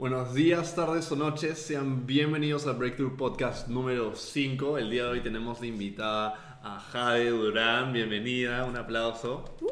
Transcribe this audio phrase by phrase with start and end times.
[0.00, 4.78] Buenos días, tardes o noches, sean bienvenidos al Breakthrough Podcast número 5.
[4.78, 9.58] El día de hoy tenemos de invitada a Jade Durán, bienvenida, un aplauso.
[9.60, 9.68] Uh,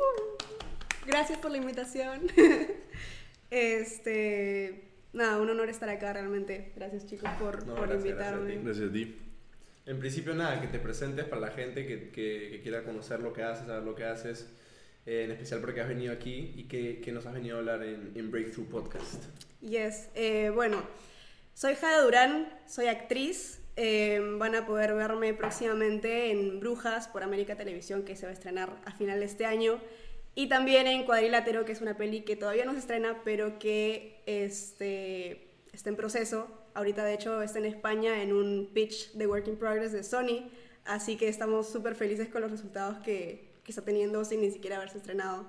[1.06, 2.26] gracias por la invitación.
[3.50, 6.72] este, nada, un honor estar acá realmente.
[6.76, 8.56] Gracias chicos por, No, por gracias, invitarme.
[8.62, 9.16] Gracias a ti.
[9.86, 13.32] En principio, nada, que te presentes para la gente que, que- que quiera conocer lo
[13.32, 14.46] que haces, saber lo que haces,
[15.08, 18.30] eh, en especial porque has venido aquí y que, nos has venido a hablar en,
[18.30, 19.24] Breakthrough Podcast.
[19.62, 20.82] Yes, eh, bueno,
[21.54, 23.62] soy Jade Durán, soy actriz.
[23.76, 28.32] eh, van a poder verme próximamente en Brujas por América Televisión, que se va a
[28.34, 29.80] estrenar a final de este año.
[30.34, 34.20] Y también en Cuadrilátero, que es una peli que todavía no se estrena, pero que
[34.26, 36.48] este, está en proceso.
[36.74, 40.50] Ahorita, de hecho, está en España en un pitch de Work in Progress de Sony.
[40.84, 44.98] Así que estamos súper felices con los resultados que, está teniendo sin ni siquiera haberse
[44.98, 45.46] estrenado.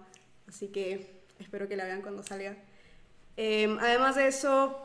[0.47, 2.57] Así que espero que la vean cuando salga.
[3.37, 4.77] Eh, además de eso,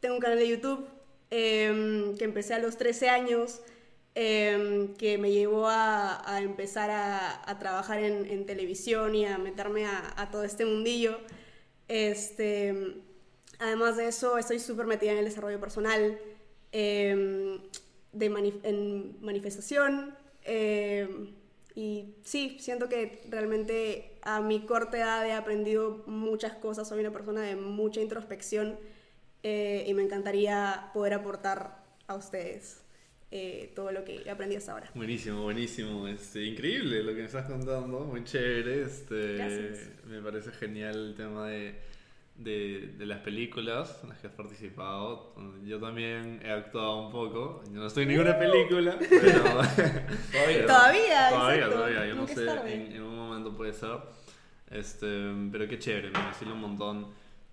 [0.00, 0.84] tengo un canal de YouTube
[1.30, 3.60] eh, que empecé a los 13 años,
[4.16, 10.42] eh, que me llevó a, empezar a, trabajar en, televisión y a meterme a, todo
[10.42, 11.20] este mundillo.
[11.86, 12.96] Este,
[13.58, 16.18] además de eso, estoy súper metida en el desarrollo personal,
[16.72, 20.16] de mani- en manifestación.
[21.74, 27.12] Y sí, siento que realmente a mi corta edad he aprendido muchas cosas, soy una
[27.12, 28.78] persona de mucha introspección
[29.42, 32.82] eh, y me encantaría poder aportar a ustedes
[33.30, 34.90] eh, todo lo que he aprendido hasta ahora.
[34.94, 36.08] Buenísimo, buenísimo.
[36.08, 38.82] Este, increíble lo que me estás contando, muy chévere.
[38.82, 39.90] Este, Gracias.
[40.06, 41.76] Me parece genial el tema de,
[42.42, 45.34] de, de las películas en las que has participado.
[45.64, 47.62] Yo también he actuado un poco.
[47.66, 49.42] Yo no estoy en ninguna película, pero...
[50.66, 50.66] Todavía.
[50.66, 52.06] Todavía, Todavía, todavía.
[52.06, 53.98] Yo no Nunca sé, en, en un momento puede ser.
[54.70, 55.06] Este,
[55.50, 57.06] pero qué chévere, me vacila un montón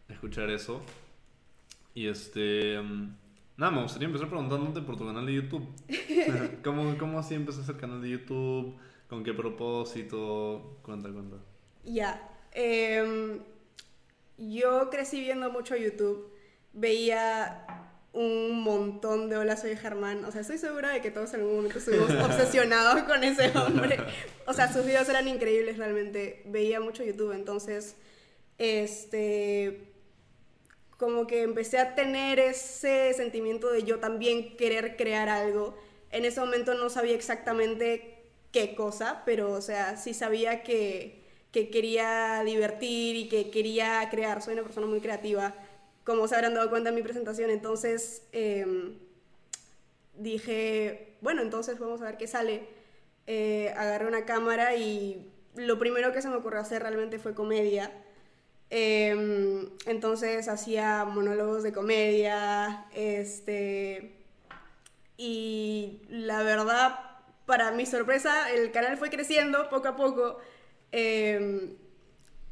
[0.07, 0.81] escuchar eso.
[1.93, 2.79] Y este.
[2.81, 3.15] mm,
[3.57, 5.67] Nada, me gustaría empezar preguntándote por tu canal de YouTube.
[6.63, 8.77] ¿Cómo, ¿Cómo así empezaste el canal de YouTube?
[9.09, 10.77] ¿Con qué propósito?
[10.83, 11.37] Cuenta, cuenta.
[11.83, 12.21] Ya.
[12.51, 13.39] em,
[14.37, 16.31] yo crecí viendo mucho YouTube.
[16.73, 17.65] Veía
[18.13, 20.25] un montón de Hola Soy Germán.
[20.25, 23.97] O sea, estoy segura de que todos en algún momento estuvimos obsesionados con ese hombre.
[24.49, 26.41] O sea, sus videos eran increíbles realmente.
[26.45, 27.33] Veía mucho YouTube.
[27.33, 27.97] Entonces,
[28.57, 29.91] este.
[30.97, 35.77] Como que empecé a tener ese sentimiento de yo también querer crear algo.
[36.11, 38.17] En ese momento no sabía exactamente
[38.51, 44.41] qué cosa, pero, o sea, sí sabía que, que quería divertir y que quería crear.
[44.41, 45.53] Soy una persona muy creativa,
[46.03, 47.49] como se habrán dado cuenta en mi presentación.
[47.49, 48.95] Entonces em,
[50.15, 52.67] dije, bueno, entonces vamos a ver qué sale.
[53.27, 57.91] Eh, agarré una cámara y lo primero que se me ocurrió hacer realmente fue comedia.
[58.69, 64.17] Em, entonces hacía monólogos de comedia, este,
[65.17, 66.99] y la verdad,
[67.45, 70.39] para mi sorpresa, el canal fue creciendo poco a poco.
[70.99, 71.75] Eh,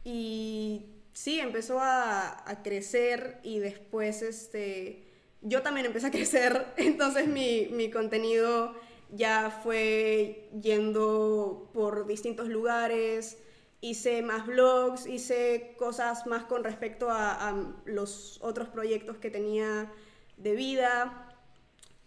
[0.04, 5.04] y sí, empezó a, crecer y después este,
[5.42, 6.68] yo también empecé a crecer.
[6.78, 8.76] Entonces mi, mi contenido
[9.10, 13.40] ya fue yendo por distintos lugares.
[13.82, 19.92] Hice más blogs, hice cosas más con respecto a, a los otros proyectos que tenía
[20.38, 21.32] de vida.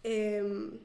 [0.05, 0.79] Em,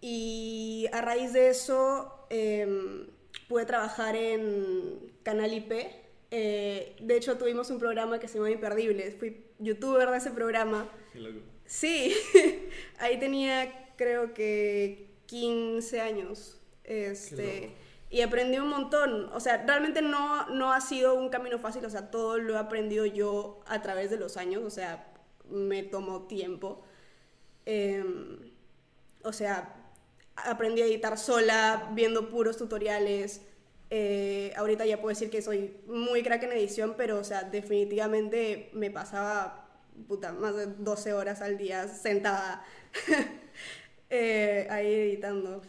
[0.00, 3.08] y a raíz de eso em,
[3.48, 5.72] pude trabajar en Canal IP.
[6.30, 9.16] Eh, de hecho, tuvimos un programa que se llama Imperdibles.
[9.16, 10.88] Fui youtuber de ese programa.
[11.12, 11.40] Qué loco.
[11.66, 12.14] Sí,
[12.98, 16.60] ahí tenía creo que 15 años.
[16.84, 17.74] Este,
[18.10, 19.30] y aprendí un montón.
[19.32, 21.84] O sea, realmente no, no ha sido un camino fácil.
[21.84, 24.62] O sea, todo lo he aprendido yo a través de los años.
[24.64, 25.12] O sea,
[25.48, 26.82] me tomó tiempo.
[27.66, 28.52] Em,
[29.22, 29.83] o sea,
[30.36, 33.40] aprendí a editar sola, viendo puros tutoriales.
[33.90, 38.70] Eh, ahorita ya puedo decir que soy muy crack en edición, pero, o sea, definitivamente
[38.72, 39.68] me pasaba,
[40.08, 42.64] puta, más de 12 horas al día sentada
[44.10, 45.62] eh, ahí editando.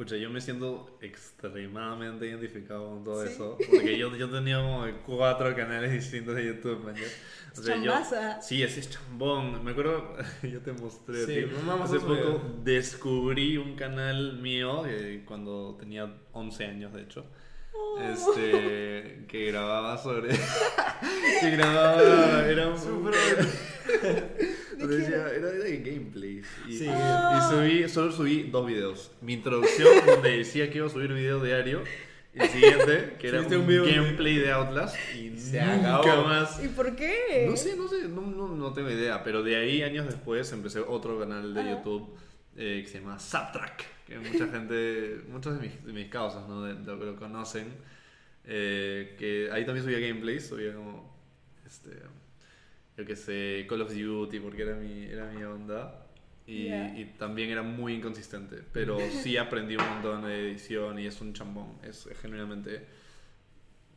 [0.00, 3.32] Pucha, yo me siento extremadamente identificado con todo Sí.
[3.34, 3.58] eso.
[3.70, 6.96] Porque yo, yo tenía como cuatro canales distintos de YouTube, man.
[6.96, 8.40] Es chambaza.
[8.40, 9.62] sí, ese es chambón.
[9.62, 11.22] Me acuerdo, yo te mostré.
[11.22, 17.02] a Sí, a Hace poco descubrí un canal mío eh, cuando tenía 11 años, de
[17.02, 17.26] hecho.
[17.74, 18.00] Oh.
[18.00, 20.30] Este, que grababa sobre.
[21.42, 22.46] que grababa.
[22.46, 22.78] Era un.
[22.78, 26.46] Súper O sea, decía, era de gameplays.
[26.68, 26.86] Y, Sí.
[26.86, 29.12] y subí, solo subí dos videos.
[29.20, 31.82] Mi introducción, donde decía que iba a subir video diario.
[32.32, 36.24] Y el siguiente, que era un, un gameplay de Outlast y Se nunca acabó.
[36.26, 36.62] más.
[36.64, 37.46] ¿Y por qué?
[37.50, 40.78] No sé, no sé, no, no, no tengo idea, pero de ahí años después empecé
[40.78, 41.70] otro canal de Ajá.
[41.72, 42.14] YouTube
[42.56, 46.62] eh, que se llama Subtrack, que mucha gente, muchos de mis, de mis causas, ¿no?
[46.62, 47.66] De- de- lo conocen,
[48.44, 51.12] eh, que ahí también subía gameplays, subía como,
[51.66, 51.90] este,
[53.00, 56.06] yo que sé, Call of Duty, porque era mi, era mi onda.
[56.46, 56.98] Y, Ya.
[56.98, 61.32] y también era muy inconsistente, pero sí aprendí un montón de edición y es un
[61.32, 62.80] chambón, es, es genuinamente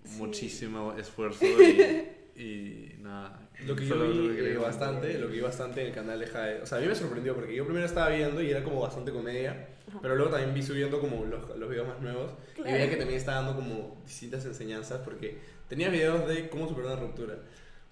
[0.05, 0.17] Sí.
[0.17, 1.45] muchísimo esfuerzo
[2.35, 3.39] y, y nada.
[3.65, 6.19] Lo que yo vi lo que eh, bastante, lo que vi bastante en el canal
[6.19, 8.63] de Jade, o sea, a mí me sorprendió porque yo primero estaba viendo y era
[8.65, 9.99] como bastante comedia, Ajá.
[10.01, 12.71] pero luego también vi subiendo como los, los videos más nuevos y Claro.
[12.73, 15.38] veía que también estaba dando como distintas enseñanzas porque
[15.69, 17.35] tenía videos de cómo superar una ruptura.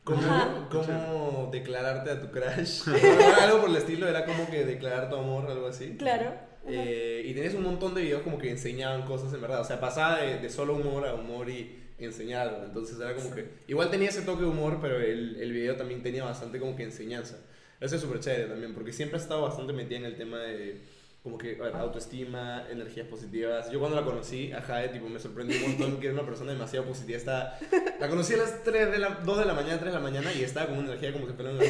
[0.04, 2.88] Cómo, cómo declararte a tu crush.
[3.42, 5.96] algo por el estilo, era como que declarar tu amor, algo así.
[5.98, 6.34] Claro.
[6.68, 9.62] Eh, y tenías un montón de videos como que enseñaban cosas en verdad.
[9.62, 12.64] O sea, pasaba de, de solo humor a humor y enseñar algo.
[12.66, 13.48] Entonces era como que.
[13.68, 16.84] Igual tenía ese toque de humor, pero el, el video también tenía bastante como que
[16.84, 17.38] enseñanza.
[17.80, 20.82] Eso es súper chévere también, porque siempre he estado bastante metida en el tema de.
[21.24, 23.70] Como que a ver, autoestima, energías positivas.
[23.70, 26.52] Yo cuando la conocí, a Jade, tipo, me sorprendió un montón que era una persona
[26.52, 27.18] demasiado positiva.
[27.18, 27.60] Estaba,
[28.00, 30.34] la conocí a las 3 de la, 2 de la mañana, 3 de la mañana
[30.34, 31.68] y estaba con una energía como si fueran las,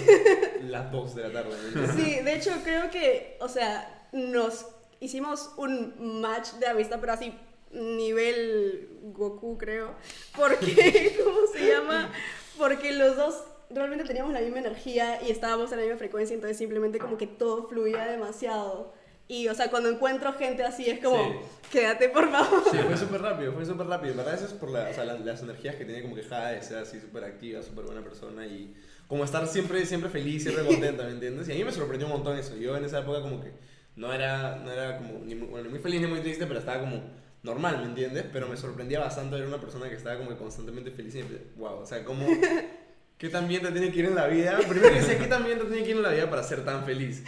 [0.64, 1.52] las 2 de la tarde.
[1.96, 4.68] Sí, de hecho creo que, o sea, nos
[5.02, 7.34] hicimos un match de amistad, pero así
[7.74, 9.96] nivel Goku, creo.
[10.36, 12.12] Porque, ¿cómo se llama?
[12.58, 16.58] Porque los dos realmente teníamos la misma energía y estábamos en la misma frecuencia, entonces
[16.58, 18.94] simplemente como que todo fluía demasiado.
[19.32, 21.38] Y, o sea, cuando encuentro gente así es como, Sí.
[21.72, 22.64] quédate por favor.
[22.70, 24.12] Sí, fue súper rápido, fue súper rápido.
[24.12, 26.24] En verdad, eso es por la- o sea, las, las energías que tiene como que
[26.24, 28.76] Jade, de ser así súper activa, súper buena persona y
[29.08, 31.48] como estar siempre, siempre feliz, siempre contenta, ¿me entiendes?
[31.48, 32.58] Y a mí me sorprendió un montón eso.
[32.58, 33.52] Yo en esa época como que
[33.96, 36.60] no era, no era como ni muy, bueno, ni muy feliz ni muy triste, pero
[36.60, 37.02] estaba como
[37.44, 38.26] normal, ¿me entiendes?
[38.34, 41.24] Pero me sorprendía bastante ver una persona que estaba como que constantemente feliz y
[41.58, 42.28] wow, o sea, como...
[43.22, 44.58] ¿Qué tan bien te tiene que ir en la vida?
[44.68, 46.84] Primero decía, ¿qué tan bien te tiene que ir en la vida para ser tan
[46.86, 47.24] feliz?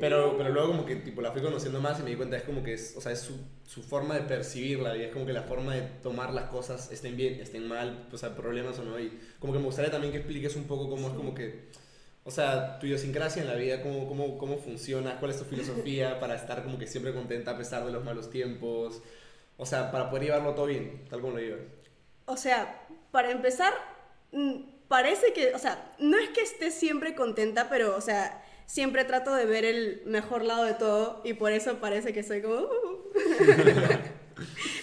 [0.00, 2.44] Pero, pero luego como que tipo la fui conociendo más y me di cuenta es
[2.44, 5.26] como que es, o sea, es su, su forma de percibir la vida, es como
[5.26, 8.84] que la forma de tomar las cosas, estén bien, estén mal, o sea, problemas o
[8.84, 8.98] no.
[8.98, 11.68] Y como que me gustaría también que expliques un poco cómo es como que,
[12.24, 16.20] o sea, tu idiosincrasia en la vida, cómo, cómo, cómo funciona, cuál es tu filosofía
[16.20, 19.02] para estar como que siempre contenta a pesar de los malos tiempos.
[19.58, 21.60] O sea, para poder llevarlo todo bien, tal como lo llevas.
[22.24, 23.74] O sea, para empezar,
[24.32, 29.04] mm, parece que, o sea, no es que esté siempre contenta, pero, o sea, siempre
[29.04, 32.56] trato de ver el mejor lado de todo y por eso parece que soy como...
[32.56, 33.12] "Uh".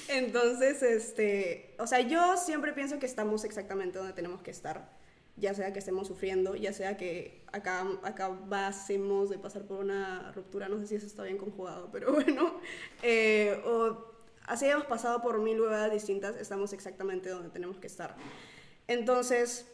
[0.08, 4.90] Entonces, este, o sea, yo siempre pienso que estamos exactamente donde tenemos que estar,
[5.38, 10.68] ya sea que estemos sufriendo, ya sea que acá, acabásemos de pasar por una ruptura,
[10.70, 12.60] no sé si eso está bien conjugado, pero bueno,
[13.04, 14.12] eh, o
[14.46, 18.16] así hemos pasado por mil huevadas distintas, estamos exactamente donde tenemos que estar.
[18.88, 19.66] Entonces,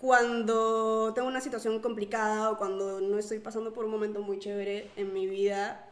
[0.00, 4.90] cuando tengo una situación complicada o cuando no estoy pasando por un momento muy chévere
[4.96, 5.86] en mi vida,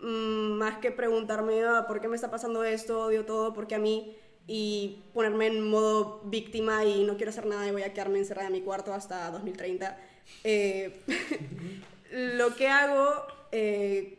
[0.00, 3.76] mm, más que preguntarme "Ah, por qué me está pasando esto, odio todo, por qué
[3.76, 4.16] a mí,
[4.48, 8.48] y ponerme en modo víctima y no quiero hacer nada y voy a quedarme encerrada
[8.48, 9.96] en mi cuarto hasta 2030,
[10.42, 11.00] eh,
[12.10, 13.08] lo que hago,
[13.52, 14.18] eh,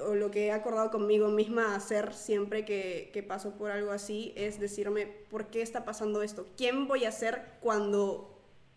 [0.00, 4.32] o lo que he acordado conmigo misma hacer siempre que, que paso por algo así,
[4.36, 6.46] es decirme, ¿por qué está pasando esto?
[6.56, 8.33] ¿Quién voy a ser cuando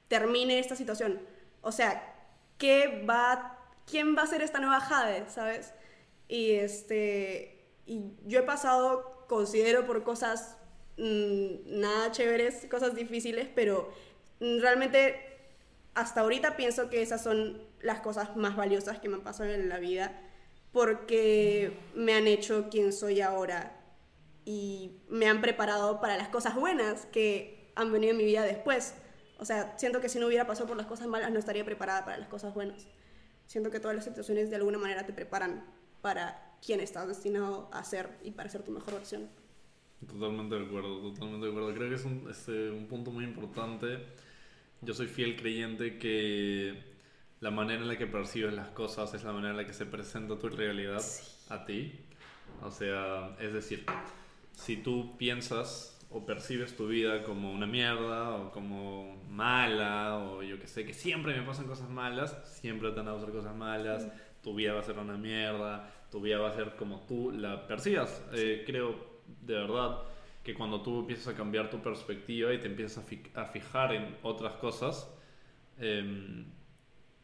[0.07, 1.21] termine esta situación?
[1.61, 2.15] O sea,
[2.57, 5.73] ¿qué va, ¿quién va a ser esta nueva Jade, sabes?
[6.27, 10.57] Y, este, y yo he pasado, considero, por cosas
[10.97, 13.91] mm, nada chéveres, cosas difíciles, pero
[14.39, 15.23] mm, realmente
[15.93, 19.67] hasta ahorita pienso que esas son las cosas más valiosas que me han pasado en
[19.69, 20.21] la vida
[20.71, 23.75] porque me han hecho quien soy ahora
[24.45, 28.93] y me han preparado para las cosas buenas que han venido en mi vida después.
[29.39, 32.05] O sea, siento que si no hubiera pasado por las cosas malas no estaría preparada
[32.05, 32.87] para las cosas buenas.
[33.45, 35.63] Siento que todas las situaciones de alguna manera te preparan
[36.01, 39.29] para quien estás destinado a ser y para ser tu mejor versión.
[40.05, 41.73] Totalmente de acuerdo, totalmente de acuerdo.
[41.73, 44.05] Creo que es un, este, un punto muy importante.
[44.81, 46.83] Yo soy fiel creyente que
[47.39, 49.85] la manera en la que percibes las cosas es la manera en la que se
[49.85, 51.03] presenta tu realidad
[51.49, 51.93] a ti.
[52.61, 53.85] O sea, es decir,
[54.53, 60.59] si tú piensas o percibes tu vida como una mierda o como mala o yo
[60.59, 64.07] que sé, que siempre me pasan cosas malas, siempre te van a pasar cosas malas,
[64.41, 67.67] tu vida va a ser una mierda, tu vida va a ser como tú la
[67.67, 68.23] percibas.
[68.33, 69.99] Eh, creo de verdad
[70.43, 73.93] que cuando tú empiezas a cambiar tu perspectiva y te empiezas a, fi- a fijar
[73.93, 75.13] en otras cosas,
[75.77, 76.45] em,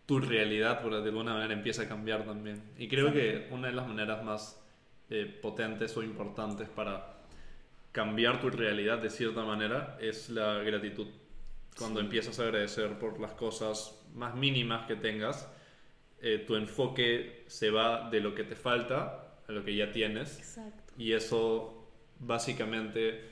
[0.05, 2.61] tu realidad por de alguna manera empieza a cambiar también.
[2.77, 4.59] Y creo que una de las maneras más
[5.09, 7.12] eh, potentes o importantes para
[7.93, 11.07] cambiar tu realidad de cierta manera es la gratitud.
[11.77, 15.47] Cuando empiezas a agradecer por las cosas más mínimas que tengas,
[16.19, 20.39] eh, tu enfoque se va de lo que te falta a lo que ya tienes.
[20.39, 20.93] Exacto.
[20.97, 21.87] Y eso
[22.19, 23.29] básicamente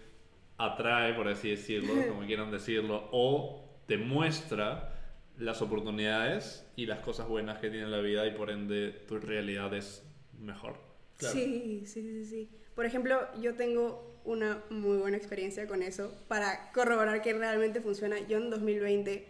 [0.58, 4.94] atrae, por así decirlo, como quieran decirlo, o te muestra
[5.38, 9.74] las oportunidades y las cosas buenas que tiene la vida y por ende tu realidad
[9.74, 10.06] es
[10.40, 10.76] mejor.
[11.18, 11.34] Claro.
[11.34, 12.50] Sí, sí, sí, sí.
[12.76, 18.20] Por ejemplo, yo tengo una muy buena experiencia con eso para corroborar que realmente funciona.
[18.28, 19.28] Yo en 2020,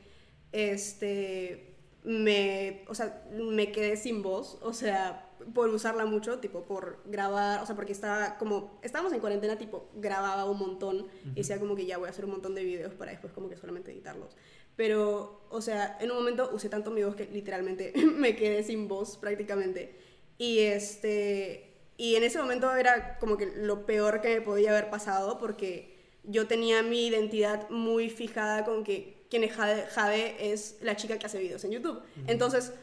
[0.51, 6.99] este, me, o sea, me quedé sin voz, o sea, por usarla mucho, tipo por
[7.05, 11.59] grabar, o sea, porque estaba como, estábamos en cuarentena, tipo, grababa un montón y decía
[11.59, 13.91] como que ya voy a hacer un montón de videos para después como que solamente
[13.91, 14.35] editarlos.
[14.75, 18.87] Pero, o sea, en un momento usé tanto mi voz que literalmente me quedé sin
[18.87, 19.95] voz prácticamente.
[20.37, 21.70] Y este,
[22.01, 25.99] y en ese momento era como que lo peor que me podía haber pasado porque
[26.23, 31.19] yo tenía mi identidad muy fijada con que quien es Jade, Jade es la chica
[31.19, 32.01] que hace videos en YouTube.
[32.25, 32.73] Entonces,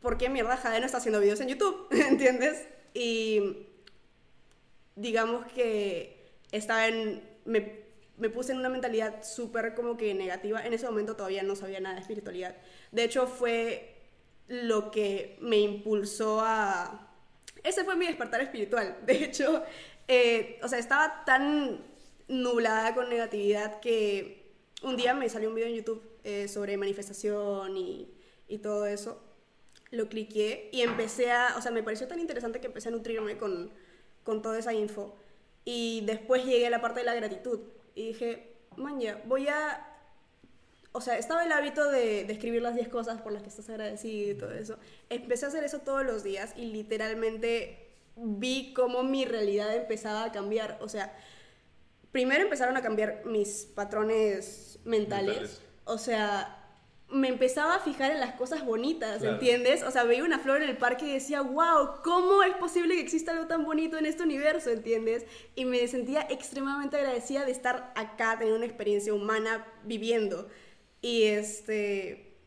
[0.00, 1.86] ¿por qué mierda Jade no está haciendo videos en YouTube?
[1.92, 2.66] ¿Entiendes?
[2.92, 3.68] Y
[4.96, 7.22] digamos que estaba en...
[7.44, 7.84] Me,
[8.16, 10.66] me puse en una mentalidad súper como que negativa.
[10.66, 12.56] En ese momento todavía no sabía nada de espiritualidad.
[12.90, 13.94] De hecho, fue
[14.48, 17.10] lo que me impulsó a...
[17.62, 18.98] Ese fue mi despertar espiritual.
[19.06, 19.64] De hecho,
[20.08, 21.80] eh, o sea, estaba tan
[22.28, 24.52] nublada con negatividad que
[24.82, 28.08] un día me salió un video en YouTube eh, sobre manifestación y,
[28.48, 29.20] y todo eso
[29.92, 33.36] lo cliqué y empecé a, o sea, me pareció tan interesante que empecé a nutrirme
[33.36, 33.70] con,
[34.24, 35.14] con toda esa info.
[35.64, 37.60] Y después llegué a la parte de la gratitud
[37.94, 39.88] y dije, maña, voy a...
[40.92, 43.68] O sea, estaba el hábito de, de escribir las 10 cosas por las que estás
[43.70, 44.78] agradecido y todo eso.
[45.08, 50.32] Empecé a hacer eso todos los días y literalmente vi cómo mi realidad empezaba a
[50.32, 50.78] cambiar.
[50.82, 51.16] O sea,
[52.12, 55.28] primero empezaron a cambiar mis patrones mentales.
[55.36, 55.60] Mentales.
[55.84, 56.58] O sea,
[57.08, 59.34] me empezaba a fijar en las cosas bonitas, Claro.
[59.34, 59.82] ¿entiendes?
[59.82, 63.00] O sea, veía una flor en el parque y decía, wow, ¿cómo es posible que
[63.00, 65.24] exista algo tan bonito en este universo, ¿entiendes?
[65.54, 70.48] Y me sentía extremadamente agradecida de estar acá, teniendo una experiencia humana, viviendo.
[71.02, 72.38] Y este.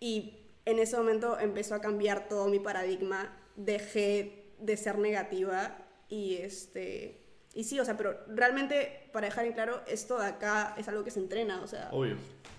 [0.00, 3.36] Y en ese momento empezó a cambiar todo mi paradigma.
[3.56, 5.76] Dejé de ser negativa
[6.08, 7.20] y este.
[7.54, 11.04] Y sí, o sea, pero realmente, para dejar en claro, esto de acá es algo
[11.04, 11.90] que se entrena, o sea.
[11.92, 12.16] Obvio,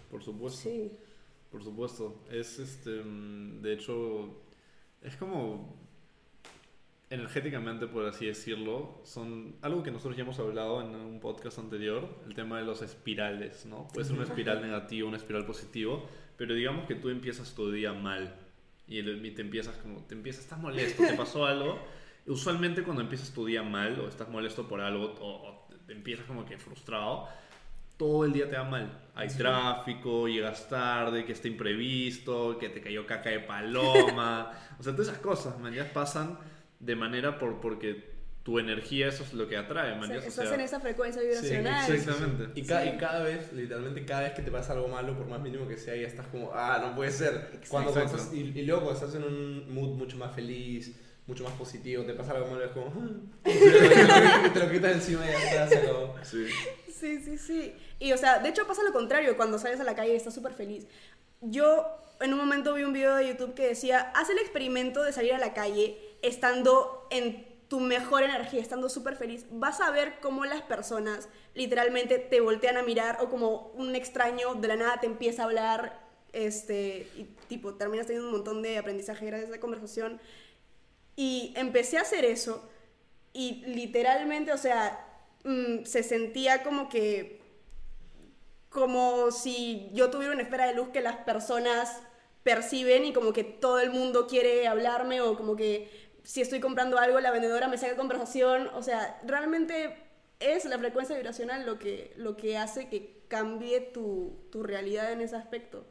[0.10, 0.62] por supuesto.
[0.62, 0.92] Sí.
[1.52, 2.24] Por supuesto.
[2.30, 3.02] Es este.
[3.04, 4.42] mm, De hecho,
[5.02, 5.81] es como.
[7.12, 12.08] Energéticamente, por así decirlo, son algo que nosotros ya hemos hablado en un podcast anterior,
[12.26, 13.90] el tema de los espirales, ¿no?
[13.90, 17.92] Puede ser una espiral negativa, una espiral positivo, pero digamos que tú empiezas tu día
[17.92, 18.34] mal
[18.88, 21.86] y, te empiezas como, te empiezas, estás molesto, te pasó algo.
[22.28, 26.26] Usualmente cuando empiezas tu día mal o estás molesto por algo o, o te empiezas
[26.26, 27.28] como que frustrado,
[27.98, 29.02] todo el día te va mal.
[29.16, 34.50] Hay tráfico, llegas tarde, que está imprevisto, que te cayó caca de paloma.
[34.80, 36.40] o sea, todas esas cosas, man, ya pasan
[36.82, 38.12] de manera por porque
[38.44, 40.62] tu energía eso es lo que atrae, man, O sea, ya, o estás sea, en
[40.62, 41.94] esa frecuencia Sí, vibracional.
[41.94, 42.60] exactamente.
[42.60, 42.90] Y, ca- Sí.
[42.90, 45.78] y cada vez, literalmente cada vez que te pasa algo malo, por más mínimo que
[45.78, 47.60] sea, ya estás como, ah, no puede ser.
[47.70, 50.92] Cuando, estás- y, y luego cuando estás en un mood mucho más feliz,
[51.28, 53.10] mucho más positivo, te pasa algo malo, es como, "Ah".
[54.54, 56.16] te, lo, quitas encima y ya está, se acabó.
[56.24, 56.48] Sí.
[56.92, 57.76] Sí, sí, sí.
[58.00, 60.34] Y o sea, de hecho pasa lo contrario, cuando sales a la calle y estás
[60.34, 60.88] súper feliz.
[61.42, 61.86] Yo
[62.22, 65.34] en un momento vi un video de YouTube que decía, haz el experimento de salir
[65.34, 69.46] a la calle estando en tu mejor energía, estando súper feliz.
[69.50, 74.56] Vas a ver cómo las personas literalmente te voltean a mirar o como un extraño
[74.56, 76.00] de la nada te empieza a hablar,
[76.34, 80.20] este, y tipo, terminas teniendo un montón de aprendizaje gracias a esa conversación.
[81.16, 82.70] Y empecé a hacer eso
[83.34, 85.06] y literalmente, o sea,
[85.44, 87.42] mm, se sentía como que,
[88.70, 92.02] como si yo tuviera una esfera de luz que las personas
[92.44, 96.98] perciben y como que todo el mundo quiere hablarme o como que si estoy comprando
[97.00, 99.96] algo la vendedora me saca conversación, o sea, realmente
[100.40, 105.22] es la frecuencia vibracional lo que, lo que hace que cambie tu, tu realidad en
[105.22, 105.86] ese aspecto.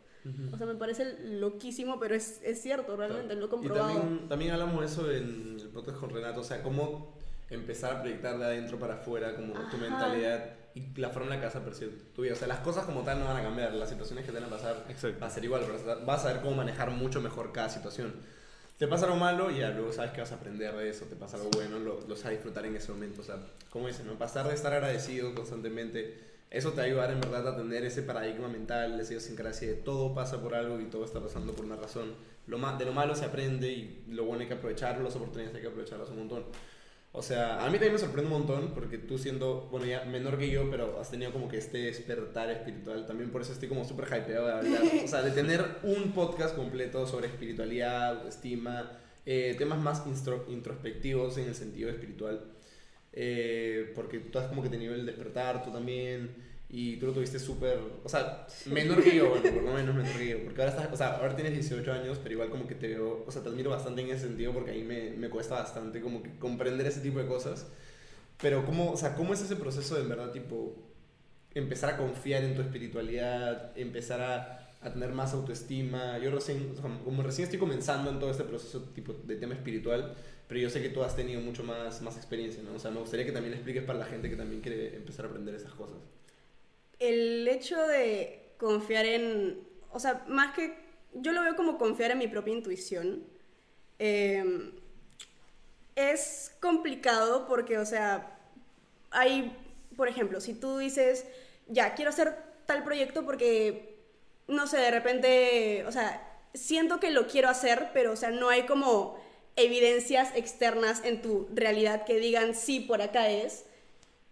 [0.53, 3.95] O sea, me parece loquísimo, pero es, es cierto, realmente, lo he Y comprobado.
[4.01, 7.15] también, también hablamos de eso en el podcast con Renato, o sea, cómo
[7.49, 9.77] empezar a proyectar de adentro para afuera, como tu Ajá.
[9.79, 12.35] mentalidad y la forma en la que vas a percibir tu vida.
[12.35, 14.49] O sea, las cosas como tal no van a cambiar, las situaciones que te van
[14.49, 15.19] a pasar Exacto.
[15.21, 18.13] va a ser igual, pero vas a saber cómo manejar mucho mejor cada situación.
[18.81, 21.15] Te pasa algo malo y ya luego sabes que vas a aprender de eso, te
[21.15, 23.21] pasa algo bueno, lo, lo sabes disfrutar en ese momento.
[23.21, 23.37] O sea,
[23.69, 26.19] como dicen, pasar de estar agradecido constantemente,
[26.49, 30.41] eso te va en verdad a tener ese paradigma mental, esa idiosincrasia de todo pasa
[30.41, 32.15] por algo y todo está pasando por una razón.
[32.47, 35.61] Lo de lo malo se aprende y lo bueno hay que aprovecharlo, las oportunidades hay
[35.61, 36.45] que aprovecharlas un montón.
[37.12, 40.38] O sea, a mí también me sorprende un montón porque tú siendo, bueno, ya menor
[40.38, 43.05] que yo, pero has tenido como que este despertar espiritual.
[43.07, 44.83] También por eso estoy como súper hypeado de hablar.
[45.05, 48.93] O sea, de tener un podcast completo sobre espiritualidad, estima,
[49.26, 50.05] eh, temas más
[50.49, 52.45] introspectivos en el sentido espiritual.
[53.12, 56.50] Eh, porque tú has como que tenido el despertar, tú también.
[56.73, 60.17] Y tú lo tuviste súper, o sea, menor que yo, bueno, por lo menos menor
[60.17, 60.45] que yo.
[60.45, 63.25] Porque ahora estás, o sea, ahora tienes 18 años, pero igual como que te veo,
[63.27, 66.00] o sea, te admiro bastante en ese sentido porque a mí me, me cuesta bastante
[66.00, 67.67] como que comprender ese tipo de cosas.
[68.41, 70.77] Pero cómo, o sea, cómo es ese proceso de en verdad, tipo,
[71.55, 76.19] empezar a confiar en tu espiritualidad, empezar a, a tener más autoestima.
[76.19, 79.55] Yo recién, o sea, como recién estoy comenzando en todo este proceso tipo de tema
[79.55, 80.15] espiritual,
[80.49, 82.75] pero yo sé que tú has tenido mucho más, más experiencia, ¿no?
[82.75, 85.29] O sea, me gustaría que también expliques para la gente que también quiere empezar a
[85.29, 85.99] aprender esas cosas.
[87.00, 90.76] El hecho de confiar en, o sea, más que,
[91.14, 93.25] yo lo veo como confiar en mi propia intuición.
[93.99, 94.73] Eh,
[95.97, 98.38] es complicado porque, o sea,
[99.11, 99.57] hay,
[99.97, 101.26] por ejemplo, si tú dices,
[101.69, 103.99] ya, quiero hacer tal proyecto porque,
[104.47, 108.49] no sé, de repente, o sea, siento que lo quiero hacer, pero, o sea, no
[108.49, 109.19] hay como
[109.57, 113.64] evidencias externas en tu realidad que digan, sí, por acá es.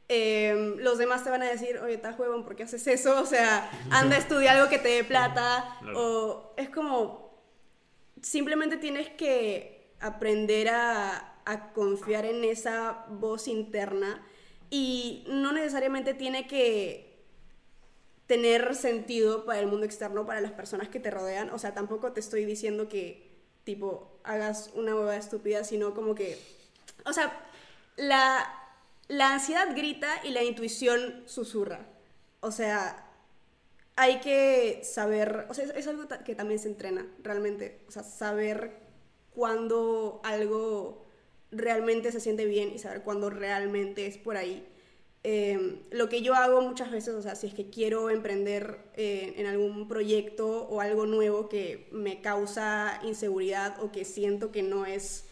[0.08, 3.20] Eh, los demás te van a decir, oye, está huevón, ¿por qué haces eso?
[3.20, 5.76] O sea, anda a estudiar algo que te dé plata.
[5.80, 6.00] Claro.
[6.00, 7.42] O es como,
[8.22, 14.24] simplemente tienes que aprender a, a confiar en esa voz interna
[14.70, 17.08] y no necesariamente tiene que
[18.26, 21.50] tener sentido para el mundo externo, para las personas que te rodean.
[21.50, 23.30] O sea, tampoco te estoy diciendo que,
[23.64, 26.38] tipo, hagas una hueva estúpida, sino como que,
[27.06, 27.32] o sea,
[27.96, 28.46] la,
[29.08, 31.86] la ansiedad grita y la intuición susurra.
[32.40, 33.06] O sea,
[33.96, 37.80] hay que saber, o sea, es, algo que también se entrena, realmente.
[37.88, 38.76] O sea, saber
[39.34, 41.06] cuándo algo
[41.50, 44.66] realmente se siente bien y saber cuándo realmente es por ahí.
[45.24, 49.34] Eh, lo que yo hago muchas veces, o sea, si es que quiero emprender eh,
[49.36, 54.86] en algún proyecto o algo nuevo que me causa inseguridad o que siento que no
[54.86, 55.24] es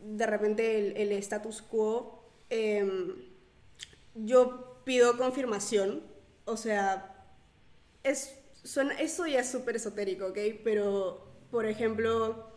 [0.00, 2.17] de repente el status quo,
[2.50, 3.14] eh,
[4.14, 6.02] yo pido confirmación,
[6.44, 7.14] o sea,
[8.02, 10.38] es, suena, eso ya es súper esotérico, ¿ok?
[10.64, 12.50] Pero, por ejemplo,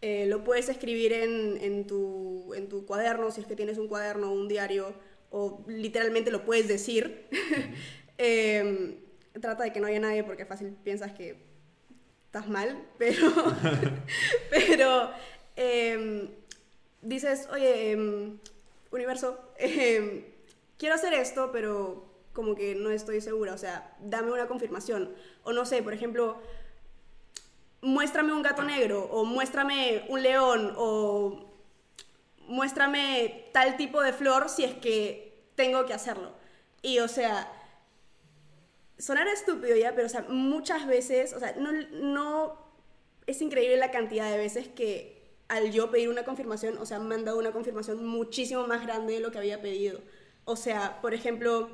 [0.00, 3.88] eh, lo puedes escribir en, en, tu, en tu cuaderno, si es que tienes un
[3.88, 4.94] cuaderno o un diario,
[5.30, 7.28] o literalmente lo puedes decir.
[8.16, 8.96] Eh,
[9.40, 11.36] trata de que no haya nadie porque fácil piensas que
[12.26, 13.28] estás mal, pero,
[14.50, 15.10] pero
[15.56, 16.28] eh,
[17.02, 18.38] dices, oye,
[18.94, 20.34] universo, eh,
[20.78, 25.14] quiero hacer esto, pero como que no estoy segura, o sea, dame una confirmación.
[25.44, 26.40] O no sé, por ejemplo,
[27.80, 31.52] muéstrame un gato negro, o muéstrame un león, o
[32.48, 36.32] muéstrame tal tipo de flor si es que tengo que hacerlo.
[36.82, 37.50] Y o sea,
[38.98, 42.58] sonar estúpido ya, pero o sea, muchas veces, o sea, no, no
[43.26, 45.13] es increíble la cantidad de veces que
[45.48, 49.14] al yo pedir una confirmación, o sea, me han dado una confirmación muchísimo más grande
[49.14, 50.00] de lo que había pedido.
[50.44, 51.68] O sea, por ejemplo,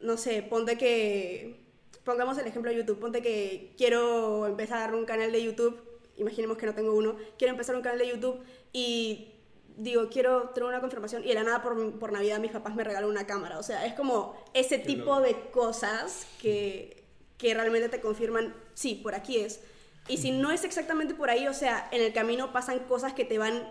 [0.00, 1.68] no sé, ponte que,
[2.04, 5.78] pongamos el ejemplo de YouTube, ponte que quiero empezar un canal de YouTube,
[6.16, 8.40] imaginemos que no tengo uno, quiero empezar un canal de YouTube
[8.72, 9.32] y
[9.76, 12.84] digo, quiero tener una confirmación y de la nada por, por Navidad mis papás me
[12.84, 13.58] regalan una cámara.
[13.58, 17.04] O sea, es como ese tipo de cosas que,
[17.36, 19.60] que realmente te confirman, sí, por aquí es.
[20.08, 23.24] Y si no es exactamente por ahí, o sea, en el camino pasan cosas que
[23.24, 23.68] te van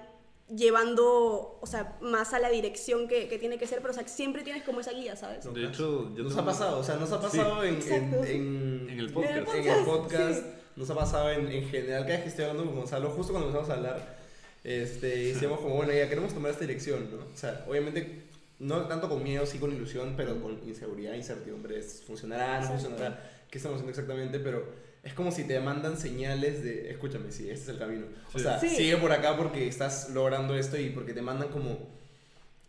[0.56, 4.08] llevando, o sea, más a la dirección que, que tiene que ser, pero o sea,
[4.08, 5.44] siempre tienes como esa guía, ¿sabes?
[5.54, 8.24] De hecho, yo Nos tengo- ha pasado, o sea, nos ha pasado en, en, Exacto.
[8.24, 9.56] en, En el podcast.
[9.56, 10.46] En el podcast, sí.
[10.78, 13.50] nos ha pasado en, en general, cada vez que estoy hablando con Gonzalo, justo cuando
[13.50, 14.18] empezamos a hablar,
[14.64, 17.18] este, decíamos como, bueno, ya queremos tomar esta dirección, ¿no?
[17.34, 18.24] O sea, obviamente,
[18.60, 23.32] no tanto con miedo, sí con ilusión, pero con inseguridad, incertidumbre, ¿funcionará, no funcionará?
[23.52, 24.40] ¿Qué estamos haciendo exactamente?
[24.40, 24.66] Pero
[25.08, 28.06] es como si te mandan señales de, escúchame, sí, este es el camino.
[28.34, 28.70] O sea, Sí.
[28.70, 31.90] sigue por acá porque estás logrando esto y porque te mandan como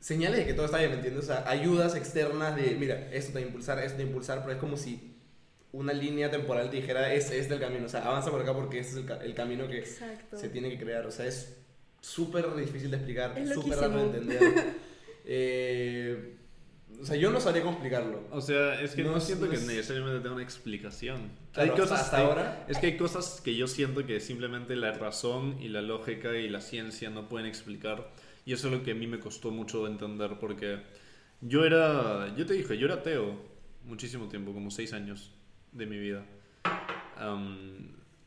[0.00, 1.24] señales de que todo está bien, ¿me entiendes?
[1.24, 4.10] O sea, ayudas externas de, mira, esto te va a impulsar, esto te va a
[4.10, 5.14] impulsar, pero es como si
[5.72, 8.78] una línea temporal te dijera, es, es del camino, o sea, avanza por acá porque
[8.78, 10.38] este es el, ca- el camino que Exacto.
[10.38, 11.56] se tiene que crear, o sea, es
[12.00, 14.40] súper difícil de explicar, súper raro de entender.
[15.30, 16.36] Eh,
[17.00, 18.22] o sea, yo no sabría cómo explicarlo.
[18.30, 21.30] O sea, es que no, siento no que es- necesariamente tenga una explicación.
[21.52, 24.74] Claro, hay cosas hasta hay- ahora- Es que hay cosas que yo siento que simplemente
[24.76, 28.10] la razón y la lógica y la ciencia no pueden explicar.
[28.44, 30.78] Y eso es lo que a mí me costó mucho entender porque
[31.40, 33.36] yo era, yo te dije, yo era ateo
[33.84, 35.32] muchísimo tiempo, como seis años
[35.72, 36.24] de mi vida.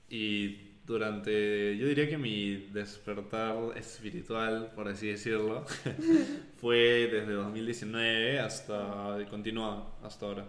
[0.10, 5.66] Y durante, yo diría que mi despertar espiritual, por así decirlo,
[6.58, 10.46] fue desde 2019 hasta, continúa hasta ahora.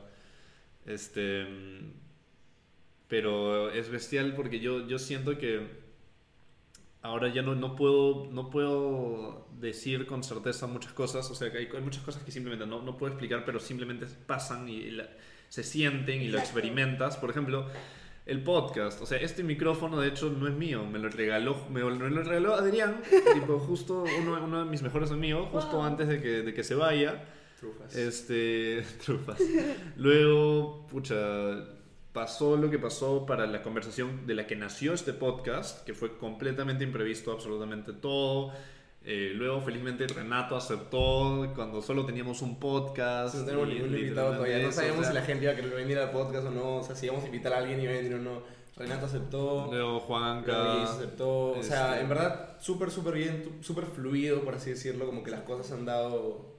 [0.85, 1.47] Este,
[3.09, 5.83] pero es bestial porque yo, yo siento que
[7.03, 11.59] ahora ya no, no, puedo, no puedo decir con certeza muchas cosas, o sea, que
[11.59, 15.09] hay, hay muchas cosas que simplemente no, no puedo explicar, pero simplemente pasan y la-
[15.49, 16.59] se sienten y lo Exacto.
[16.59, 17.19] experimentas.
[17.19, 17.69] Por ejemplo,
[18.27, 21.81] el podcast, o sea, este micrófono de hecho no es mío, me lo regaló, me
[21.81, 23.01] lo, me lo regaló Adrián,
[23.35, 25.85] tipo justo uno, uno de mis mejores amigos, justo Wow.
[25.85, 27.25] antes de que, de que se vaya.
[27.59, 27.95] Trufas.
[27.97, 29.39] Este, trufas.
[29.97, 31.17] Luego, pucha,
[32.13, 36.17] pasó lo que pasó para la conversación de la que nació este podcast, que fue
[36.19, 38.53] completamente imprevisto, absolutamente todo.
[39.05, 43.35] Eh, luego, felizmente, Renato aceptó cuando solo teníamos un podcast.
[43.35, 44.59] No tenemos ningún invitado todavía.
[44.59, 46.77] No sabíamos o sea, si la gente iba a querer venir al podcast o no.
[46.77, 48.43] O sea, si íbamos a invitar a alguien y iba a venir o no.
[48.77, 49.69] Renato aceptó.
[49.71, 50.75] Luego, Juanca.
[50.77, 51.51] Luis aceptó.
[51.51, 55.07] O sea, Este- en verdad, súper, súper bien, súper fluido, por así decirlo.
[55.07, 56.55] Como que las cosas han dado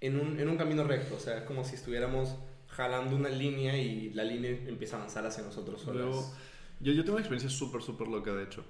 [0.00, 1.14] en un, en un camino recto.
[1.14, 2.34] O sea, es como si estuviéramos
[2.68, 6.02] jalando una línea y la línea empieza a avanzar hacia nosotros solos.
[6.06, 6.32] Luego,
[6.80, 8.64] yo, yo tengo una experiencia súper, súper loca, de hecho,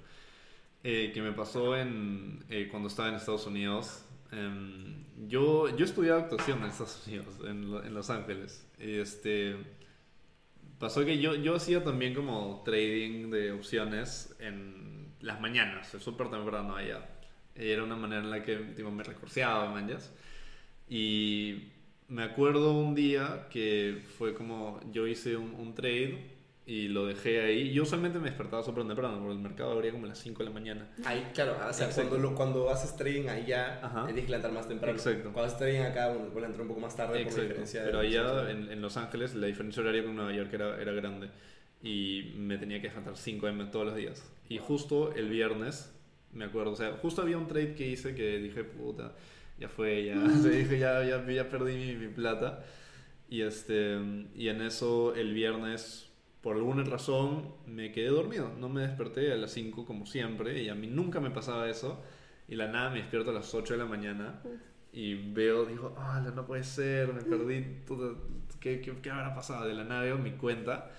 [0.87, 4.05] eh, que me pasó en, eh, cuando estaba en Estados Unidos.
[4.31, 8.67] Em, yo, yo estudiaba actuación en Estados Unidos, en, en Los Ángeles.
[8.77, 9.55] Este,
[10.77, 16.75] pasó que yo, yo hacía también como trading de opciones en las mañanas, súper temprano
[16.75, 17.03] allá.
[17.55, 20.13] Era una manera en la que tipo, me recurseaba, manjas.
[20.87, 21.63] Y
[22.09, 26.34] me acuerdo un día que fue como yo hice un, un trade
[26.67, 27.71] y lo dejé ahí.
[27.73, 30.49] Yo usualmente me despertaba súper temprano porque el mercado abría como a las 5 de
[30.49, 30.89] la mañana.
[31.05, 32.09] Ahí, claro, o sea, Exacto.
[32.09, 34.05] cuando, lo- cuando haces trading allá, Ajá.
[34.05, 34.97] tienes que levantar más temprano.
[34.97, 35.31] Exacto.
[35.31, 37.41] Cuando haces trading acá, bueno, puedes entrar un poco más tarde por la Exacto.
[37.43, 40.49] diferencia de Pero los allá en, en Los Ángeles la diferencia horaria con Nueva York
[40.53, 41.29] era, era grande
[41.83, 44.23] y me tenía que levantar 5 m todos los días.
[44.49, 45.93] Y justo el viernes,
[46.33, 49.13] me acuerdo, o sea, justo había un trade que hice que dije, puta,
[49.59, 52.63] ya fue, ya, o sea, dije, ya, ya, ya perdí mi, mi plata.
[53.29, 53.97] Y, este,
[54.35, 56.09] y en eso el viernes,
[56.45, 58.51] por alguna razón, me quedé dormido.
[58.59, 62.03] No me desperté a las 5 como siempre y a mí nunca me pasaba eso.
[62.47, 64.43] Y la nada me despierto a las 8 de la mañana
[64.93, 68.15] y veo, digo, ah, no puede ser, me perdí todo,
[68.59, 69.65] ¿qué, qué, qué habrá pasado?
[69.65, 70.91] De la nada veo mi cuenta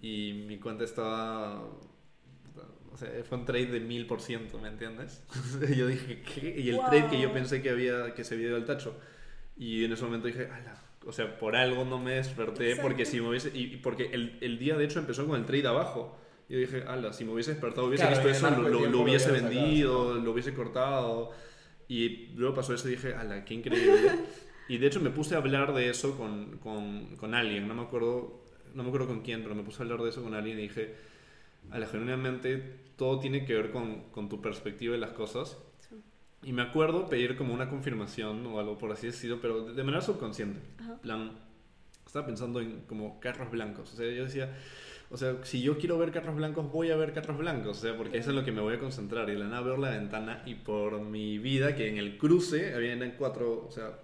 [0.00, 1.64] y mi cuenta estaba,
[2.92, 5.24] o sea, fue un trade de mil por ciento, ¿me entiendes?
[5.76, 6.60] yo dije, ¿qué?
[6.60, 6.84] Y el Wow.
[6.86, 8.96] trade que yo pensé que, había, que se había ido al tacho.
[9.56, 12.88] Y en ese momento dije, ala, o sea, por algo no me desperté, Exacto.
[12.88, 15.46] porque si me hubiese, y, y porque el, el día de hecho empezó con el
[15.46, 16.16] trade abajo.
[16.48, 19.00] Yo dije, ala, si me hubiese despertado, hubiese Claro, visto eso, arco lo, lo- lo
[19.00, 20.22] hubiese sacado, vendido, sí.
[20.24, 21.30] lo hubiese cortado.
[21.88, 24.10] Y luego pasó eso y dije, ala, qué increíble.
[24.68, 27.82] y de hecho me puse a hablar de eso con, con, con alguien, no me
[27.82, 30.58] acuerdo, no me acuerdo con quién, pero me puse a hablar de eso con alguien
[30.58, 30.94] y dije,
[31.70, 35.58] ala, genuinamente todo tiene que ver con, con tu perspectiva de las cosas.
[36.46, 40.00] Y me acuerdo pedir como una confirmación o algo por así decirlo, pero de manera
[40.00, 40.60] subconsciente.
[40.78, 40.96] Ajá.
[41.02, 41.32] plan,
[42.06, 43.92] estaba pensando en como carros blancos.
[43.92, 44.56] O sea, yo decía,
[45.10, 47.78] o sea, si yo quiero ver carros blancos, voy a ver carros blancos.
[47.78, 49.28] O sea, porque eso es lo que me voy a concentrar.
[49.28, 53.10] Y la nada veo la ventana y por mi vida, que en el cruce habían
[53.18, 53.98] cuatro, o sea,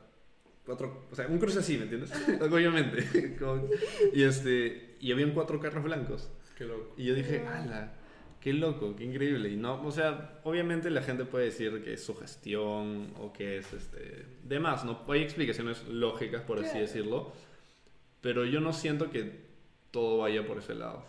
[0.67, 2.13] cuatro, o sea, un cruce así, ¿me entiendes?
[2.43, 3.37] Obviamente.
[3.39, 3.69] Como-
[4.13, 6.29] y este, y habían cuatro carros blancos.
[6.59, 6.95] Qué loco.
[6.97, 7.93] Y yo dije, ala,
[8.43, 9.49] qué loco, qué increíble.
[9.51, 13.73] Y no, o sea, obviamente la gente puede decir que es sugestión o que es
[13.73, 14.27] este.
[14.45, 15.01] demás, ¿no?
[15.09, 16.81] Hay explicaciones lógicas, por así Claro.
[16.81, 17.33] decirlo.
[18.21, 19.41] Pero yo no siento que
[19.91, 21.05] todo vaya por ese lado.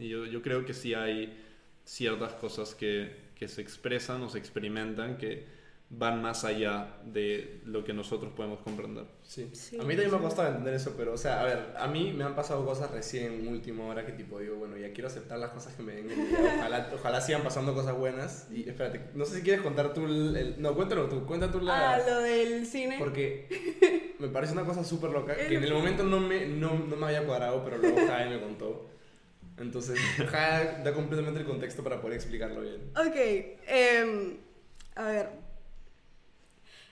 [0.00, 1.36] Y yo, yo creo que sí hay
[1.84, 5.46] ciertas cosas que, que se expresan o se experimentan que
[5.88, 9.04] van más allá de lo que nosotros podemos comprender.
[9.22, 9.48] Sí.
[9.52, 10.24] Sí, a mí también me ha sí.
[10.24, 13.32] costado entender eso, pero, o sea, a ver, a mí me han pasado cosas recién
[13.32, 16.56] en última hora que tipo digo, bueno, ya quiero aceptar las cosas que me ya,
[16.58, 18.48] ojalá, ojalá sigan pasando cosas buenas.
[18.50, 20.36] Y espérate, no sé si quieres contar tú el...
[20.36, 21.94] el- no, cuéntalo tú, cuenta tú la...
[21.94, 22.96] Ah, lo del cine.
[22.98, 26.96] Porque me parece una cosa súper loca que en el momento no me, no, no
[26.96, 28.90] me había cuadrado, pero luego Jade me contó.
[29.56, 29.98] Entonces,
[30.30, 32.90] Jade da completamente el contexto para poder explicarlo bien.
[32.96, 33.16] Ok,
[33.68, 34.36] em,
[34.96, 35.45] a ver.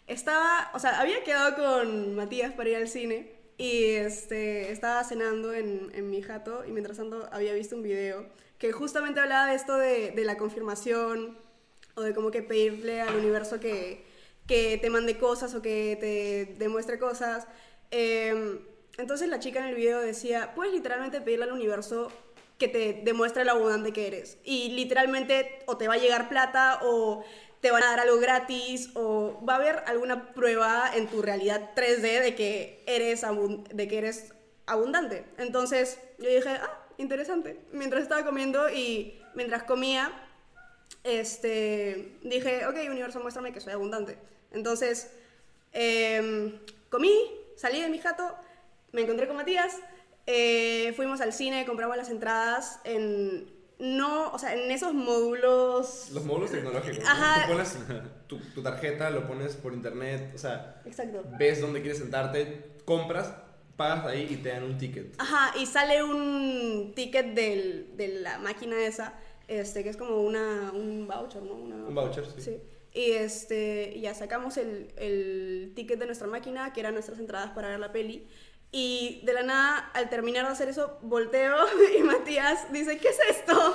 [0.07, 5.55] Estaba, o sea, había quedado con Matías para ir al cine y este, estaba cenando
[5.55, 8.27] en, en mi jato y mientras tanto había visto un video
[8.59, 11.39] que justamente hablaba de esto de, de la confirmación
[11.95, 14.05] o de como que pedirle al universo que,
[14.47, 17.47] que te mande cosas o que te demuestre cosas.
[17.91, 18.59] Em,
[18.99, 22.11] entonces la chica en el video decía, puedes literalmente pedirle al universo
[22.59, 24.39] que te demuestre lo abundante que eres.
[24.45, 27.25] Y literalmente o te va a llegar plata o
[27.65, 31.71] te van a dar algo gratis o va a haber alguna prueba en tu realidad
[31.75, 33.23] 3D de que eres,
[33.73, 34.35] de que eres
[34.67, 35.25] abundante.
[35.39, 37.59] Entonces yo dije, ah, interesante.
[37.73, 40.13] Mientras estaba comiendo y mientras comía,
[41.05, 44.19] este, dije, ok, universo, muéstrame que soy abundante.
[44.53, 45.11] Entonces,
[45.73, 46.59] em,
[46.91, 47.15] comí,
[47.57, 48.37] salí de mi jato,
[48.93, 49.79] me encontré con Matías,
[50.27, 53.54] eh, fuimos al cine, compramos las entradas en...
[53.85, 56.11] No, o sea, en esos módulos...
[56.13, 57.01] Los módulos tecnológicos.
[57.05, 57.09] ¿no?
[57.11, 57.47] Ajá.
[57.47, 57.77] Tú pones
[58.27, 61.23] tu, tu tarjeta, lo pones por internet, o sea, Exacto.
[61.39, 63.35] ves dónde quieres sentarte, compras,
[63.77, 65.15] pagas ahí y te dan un ticket.
[65.19, 69.15] Ajá, y sale un ticket del, de la máquina esa,
[69.49, 71.55] este, que es como una, un voucher, ¿no?
[71.55, 72.41] Una- Un voucher, sí.
[72.41, 72.57] Sí.
[72.97, 77.69] Y este, ya sacamos el, el ticket de nuestra máquina, que eran nuestras entradas para
[77.69, 78.29] ver la peli.
[78.77, 81.57] Y de la nada, al terminar de hacer eso, volteo
[81.97, 83.73] y Matías dice, ¿qué es esto?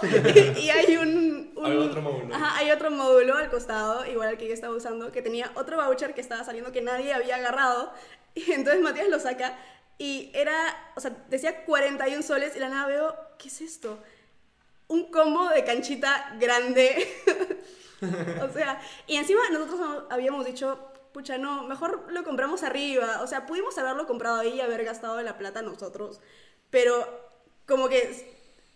[0.60, 1.54] y hay un...
[1.56, 2.36] un- Hay otro módulo.
[2.36, 5.78] Ajá, hay otro módulo al costado, igual al que yo estaba usando, que tenía otro
[5.78, 7.94] voucher que estaba saliendo que nadie había agarrado.
[8.36, 9.58] Y entonces Matías lo saca
[9.98, 10.54] y era,
[10.98, 14.00] o sea, decía 41 soles y de la nada veo, ¿qué es esto?
[14.90, 17.08] Un combo de canchita grande.
[18.42, 20.78] o sea, y encima nosotros habíamos dicho,
[21.20, 23.22] pucha, no, mejor lo compramos arriba.
[23.22, 26.22] O sea, pudimos haberlo comprado ahí y haber gastado la plata nosotros.
[26.70, 26.94] Pero
[27.68, 28.34] como que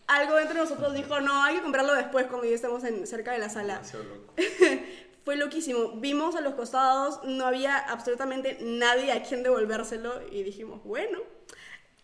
[0.07, 3.39] algo entre nosotros dijo, no, hay que comprarlo después cuando ya estemos en, cerca de
[3.39, 3.81] la sala.
[3.93, 4.33] Loco.
[5.23, 5.93] Fue loquísimo.
[6.01, 11.19] Vimos a los costados, no había absolutamente nadie a quien devolvérselo y dijimos, bueno,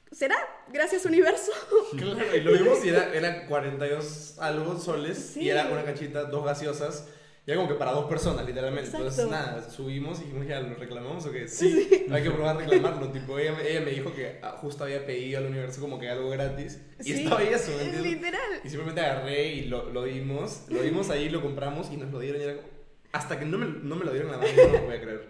[0.10, 0.38] ¿será?
[0.70, 1.52] Gracias universo.
[1.98, 5.42] Claro, y lo vimos y era, era 42 algo soles Sí.
[5.42, 7.10] y era una canchita, dos gaseosas.
[7.50, 8.92] Y era como que para dos personas, literalmente.
[8.96, 9.32] Entonces, Exacto.
[9.56, 11.48] nada, subimos y dijimos, ya, ¿lo reclamamos o qué?
[11.48, 13.10] Sí, hay que probar a reclamarlo.
[13.12, 16.08] Tipo, ella, me- ella me dijo que ah, justo había pedido al universo como que
[16.10, 16.80] algo gratis.
[17.00, 18.04] Y Sí, estaba ahí eso, ¿me entiendes?
[18.04, 18.62] Literal.
[18.64, 22.20] Y simplemente agarré y lo, lo dimos, lo dimos ahí, lo compramos y nos lo
[22.20, 22.68] dieron y era como...
[23.14, 25.30] Hasta que no me, no me lo dieron la mano, no lo voy a creer.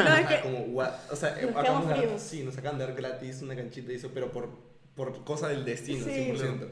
[0.00, 0.90] No, es que- como, what?
[1.12, 3.92] O sea, Nos acabamos quedamos de dar, sí, nos acaban de dar gratis una canchita
[3.92, 4.48] y eso, pero por,
[4.96, 6.10] por cosa del destino, Sí.
[6.10, 6.66] 100%.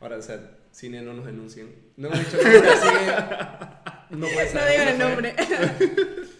[0.00, 1.72] Ahora, o sea, cine no nos denuncien.
[1.96, 2.88] No hemos dicho nada, así
[3.84, 4.60] que no puede ser.
[4.60, 5.34] No digan el nombre.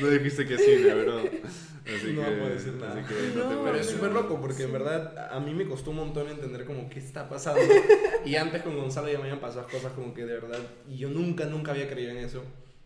[0.00, 1.18] No dijiste que sí, bro.
[1.18, 3.00] Así No que, puedo decir nada.
[3.00, 5.90] Así que no, No, Pero es súper loco porque en verdad a mí me costó
[5.90, 7.60] un montón entender como qué está pasando.
[8.24, 11.10] Y antes con Gonzalo ya me habían pasado cosas como que de verdad y yo
[11.10, 12.42] nunca, nunca había creído en eso.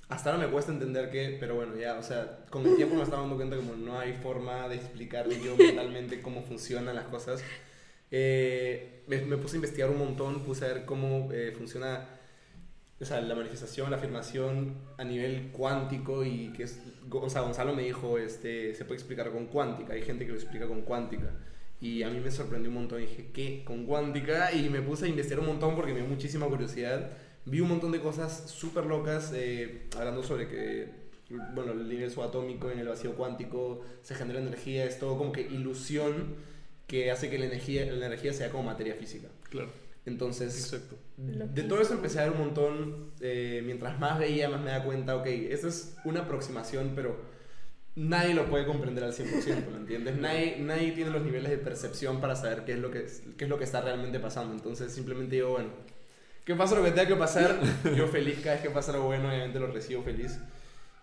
[0.08, 3.02] Hasta ahora me cuesta entender que, pero bueno, ya, o sea, con el tiempo me
[3.02, 7.42] estaba dando cuenta como no hay forma de explicarle yo mentalmente cómo funcionan las cosas.
[8.10, 12.17] Eh, me, me puse a investigar un montón, puse a ver cómo eh, funciona
[13.00, 16.80] o sea, la manifestación, la afirmación a nivel cuántico y que es,
[17.10, 20.38] o sea, Gonzalo me dijo, este, se puede explicar con cuántica, hay gente que lo
[20.38, 21.32] explica con cuántica.
[21.80, 23.62] Y a mí me sorprendió un montón, dije, ¿qué?
[23.64, 24.52] ¿Con cuántica?
[24.52, 27.12] Y me puse a investigar un montón porque me dio muchísima curiosidad.
[27.44, 30.88] Vi un montón de cosas súper locas, eh, hablando sobre que,
[31.54, 35.42] bueno, el nivel subatómico en el vacío cuántico se genera energía, es todo como que
[35.42, 36.34] ilusión
[36.88, 39.28] que hace que la energía, la energía sea como materia física.
[39.48, 39.68] Claro,
[40.08, 40.96] Entonces, exacto.
[41.16, 43.12] de todo eso empecé a ver un montón.
[43.20, 47.16] eh, mientras más veía, más me da cuenta, ok, esto es una aproximación, pero
[47.96, 50.16] nadie lo puede comprender al 100%, ¿me entiendes?
[50.16, 53.50] Nadie, nadie tiene los niveles de percepción para saber qué es, lo que, qué es
[53.50, 54.54] lo que está realmente pasando.
[54.54, 55.70] Entonces simplemente digo, bueno,
[56.44, 57.60] que pasa lo que tenga que pasar,
[57.96, 60.38] yo feliz, cada vez que pasa algo bueno, obviamente lo recibo feliz.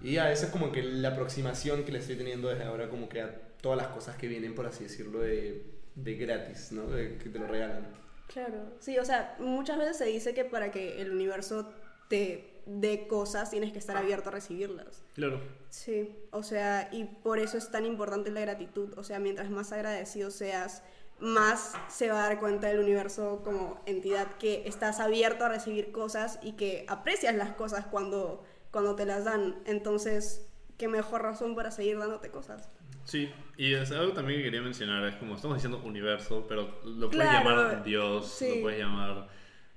[0.01, 3.21] Y a veces como que la aproximación que le estoy teniendo desde ahora, como que
[3.21, 5.65] a todas las cosas que vienen, por así decirlo, de,
[5.95, 6.87] de gratis, ¿no?
[6.87, 7.87] De que te lo regalan.
[8.27, 11.71] Claro, sí, o sea, muchas veces se dice que para que el universo
[12.09, 15.03] te dé cosas tienes que estar abierto a recibirlas.
[15.13, 15.39] Claro.
[15.69, 18.97] Sí, o sea, y por eso es tan importante la gratitud.
[18.97, 20.81] O sea, mientras más agradecido seas,
[21.19, 25.91] más se va a dar cuenta del universo como entidad que estás abierto a recibir
[25.91, 29.61] cosas y que aprecias las cosas cuando, cuando te las dan.
[29.65, 32.69] Entonces, qué mejor razón para seguir dándote cosas.
[33.05, 37.09] Sí, y es algo también que quería mencionar, es como estamos diciendo universo, pero lo
[37.09, 38.55] puedes Claro, llamar Dios, sí.
[38.55, 39.29] lo puedes llamar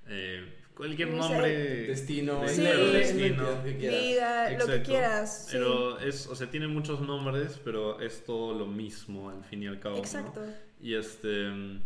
[0.07, 1.29] eh, cualquier No sé.
[1.29, 1.49] nombre.
[1.87, 3.25] Destino, Sí, destino.
[3.25, 4.01] entidad que quieras.
[4.01, 4.89] Vida, lo que Exacto.
[4.89, 5.45] quieras.
[5.45, 5.49] sí.
[5.53, 9.67] Pero es, o sea, tiene muchos nombres, pero es todo lo mismo al fin y
[9.67, 9.97] al cabo.
[9.97, 10.01] ¿no?
[10.01, 10.41] Exacto.
[10.81, 11.49] Y este.
[11.49, 11.81] mm,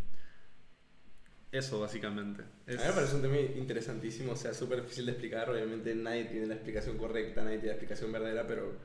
[1.51, 2.43] Eso, básicamente.
[2.65, 5.49] Es- A mí me parece un tema interesantísimo, o sea, súper difícil de explicar.
[5.51, 8.75] Obviamente nadie tiene la explicación correcta, nadie tiene la explicación verdadera, pero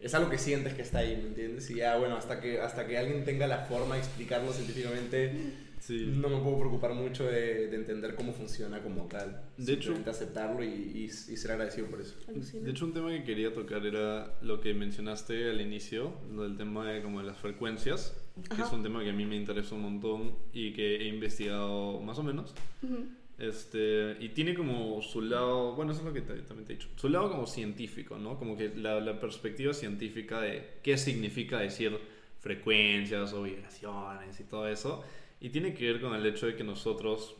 [0.00, 1.68] es algo que sientes que está ahí, ¿me entiendes?
[1.70, 5.32] Y ya, bueno, hasta que, hasta que alguien tenga la forma de explicarlo científicamente,
[5.80, 6.12] sí.
[6.14, 9.42] no me puedo preocupar mucho de, de entender cómo funciona como tal.
[9.56, 12.14] De hecho- aceptarlo y, y, y ser agradecido por eso.
[12.28, 12.64] Alucina.
[12.64, 16.56] De hecho, un tema que quería tocar era lo que mencionaste al inicio, lo del
[16.56, 18.16] tema de, como de las frecuencias,
[18.48, 18.66] que Ajá.
[18.66, 22.18] es un tema que a mí me interesa un montón y que he investigado más
[22.18, 22.54] o menos.
[22.82, 22.98] Ujú.
[23.38, 26.76] Este, y tiene como su lado, bueno, eso es lo que te- también te he
[26.76, 28.36] dicho, su lado como científico, ¿no?
[28.38, 31.96] Como que la, la perspectiva científica de qué significa decir
[32.40, 35.04] frecuencias o vibraciones y todo eso.
[35.40, 37.36] Y tiene que ver con el hecho de que nosotros,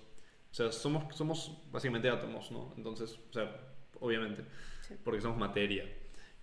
[0.51, 2.73] o sea, somos, somos básicamente átomos, ¿no?
[2.77, 3.51] Entonces, o sea,
[4.01, 4.45] obviamente,
[4.87, 4.95] Sí.
[5.05, 5.85] porque somos materia.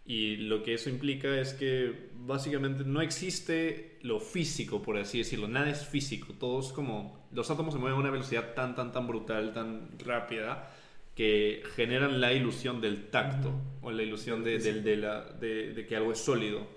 [0.05, 5.47] Y lo que eso implica es que básicamente no existe lo físico, por así decirlo.
[5.47, 6.33] Nada es físico.
[6.39, 7.24] Todo es como...
[7.35, 10.71] Los átomos se mueven a una velocidad tan, tan, tan brutal, tan rápida,
[11.15, 15.85] que generan la ilusión del tacto o la ilusión de, del- de la- de- de
[15.85, 16.67] que algo es sólido.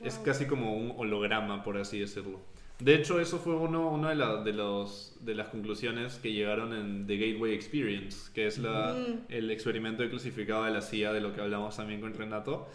[0.00, 2.40] Es casi como un holograma, por así decirlo.
[2.80, 6.72] De hecho, eso fue uno, una de, la- de, los, de las conclusiones que llegaron
[6.74, 9.18] en The Gateway Experience, que es la, Mm.
[9.28, 12.68] el experimento de clasificado de la CIA, de lo que hablamos también con Renato,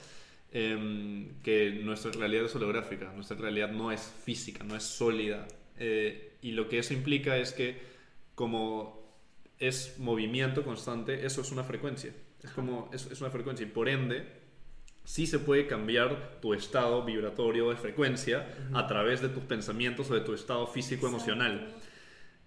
[0.52, 5.46] em, que nuestra realidad es holográfica, nuestra realidad no es física, no es sólida.
[5.80, 7.82] Eh, y lo que eso implica es que
[8.36, 8.98] como
[9.60, 12.14] es movimiento constante, eso es una frecuencia.
[12.44, 14.28] Es como, es, es una frecuencia y por ende,
[15.04, 20.14] sí se puede cambiar tu estado vibratorio de frecuencia a través de tus pensamientos o
[20.14, 21.74] de tu estado físico emocional.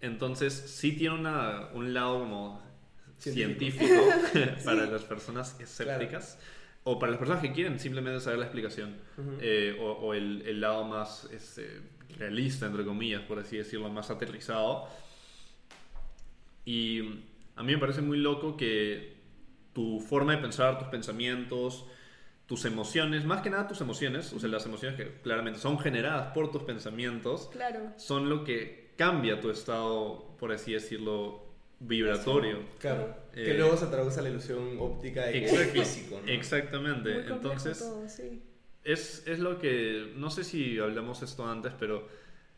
[0.00, 2.62] Entonces, sí tiene una, un lado como
[3.18, 3.88] Científico.
[4.32, 6.38] científico, para las personas escépticas
[6.84, 8.96] o para las personas que quieren simplemente saber la explicación
[9.40, 11.80] eh, o, o el, el lado más este,
[12.20, 14.86] realista, entre comillas, por así decirlo, más aterrizado.
[16.64, 17.00] Y
[17.56, 19.14] a mí me parece muy loco que
[19.72, 21.86] tu forma de pensar, tus pensamientos,
[22.46, 26.32] tus emociones, más que nada tus emociones, o sea, las emociones que claramente son generadas
[26.34, 27.92] por tus pensamientos, Claro.
[27.96, 31.46] son lo que cambia tu estado, por así decirlo,
[31.78, 32.58] vibratorio.
[32.78, 33.16] Claro.
[33.34, 36.30] Eh, que luego se traduce a la ilusión óptica de que es físico, ¿no?
[36.30, 37.20] Exactamente.
[37.26, 38.42] Entonces, todo, sí.
[38.84, 42.08] Es, es lo que, no sé si hablamos esto antes, pero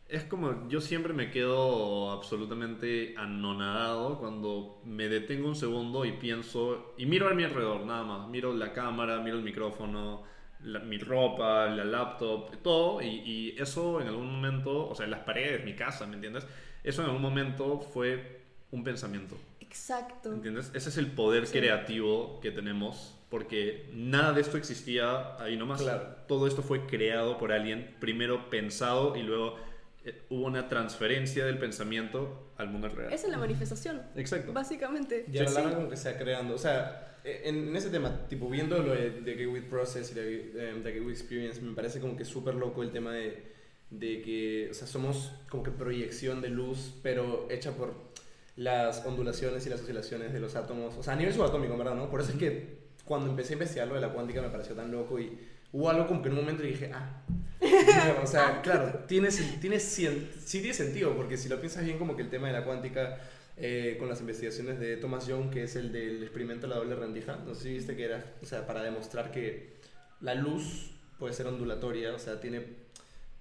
[0.08, 6.94] es como yo siempre me quedo absolutamente anonadado cuando me detengo un segundo y pienso,
[6.98, 10.22] y miro a mi alrededor, nada más, miro la cámara, miro el micrófono,
[10.60, 15.20] la- mi ropa, la laptop, todo, y, y eso en algún momento, o sea, las
[15.20, 16.46] paredes, mi casa, ¿me entiendes?
[16.84, 19.36] Eso en algún momento fue un pensamiento.
[19.60, 20.32] Exacto.
[20.32, 20.70] ¿Entiendes?
[20.74, 21.58] Ese es el poder Sí.
[21.58, 25.80] creativo que tenemos, porque nada de esto existía ahí nomás.
[25.80, 26.16] Claro.
[26.28, 29.56] Todo esto fue creado por alguien, primero pensado y luego
[30.04, 33.10] eh, hubo una transferencia del pensamiento al mundo real.
[33.10, 34.52] Esa es la manifestación, Exacto.
[34.52, 35.24] básicamente.
[35.32, 35.54] Y a la Sí.
[35.54, 36.54] larga como que se va creando.
[36.54, 40.14] O sea, eh, en, en ese tema, tipo, viendo lo de, de Gateway Process y
[40.14, 43.44] de, eh, de Gateway Experience, me parece como que súper loco el tema de,
[43.88, 47.94] de que, o sea, somos como que proyección de luz, pero hecha por
[48.56, 50.94] las ondulaciones y las oscilaciones de los átomos.
[50.98, 52.10] O sea, a nivel subatómico, verdad, ¿no?
[52.10, 52.81] Por eso es que
[53.12, 55.38] cuando empecé a investigar lo de la cuántica me pareció tan loco y
[55.70, 57.22] hubo algo como que en un momento dije, ah.
[58.22, 59.28] o sea, claro, tiene,
[59.60, 60.18] tiene, sí
[60.50, 63.18] tiene sentido, porque si lo piensas bien, como que el tema de la cuántica
[63.58, 66.96] eh, con las investigaciones de Thomas Young, que es el del experimento de la doble
[66.96, 67.36] rendija.
[67.46, 69.74] No sé si viste que era, o sea, para demostrar que
[70.22, 72.62] la luz puede ser ondulatoria, o sea, tiene,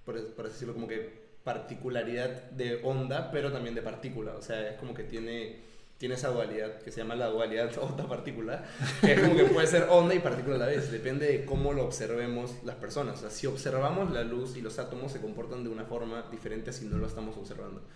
[0.04, 4.34] por, por así decirlo, como que particularidad de onda, pero también de partícula.
[4.34, 5.56] O sea, es como que tiene,
[6.02, 8.64] tiene esa dualidad que se llama la dualidad onda-partícula,
[9.00, 10.90] que es como que puede ser onda y partícula a la vez.
[10.90, 13.18] Depende de cómo lo observemos las personas.
[13.18, 16.72] O sea, si observamos la luz y los átomos se comportan de una forma diferente
[16.72, 17.86] si no lo estamos observando.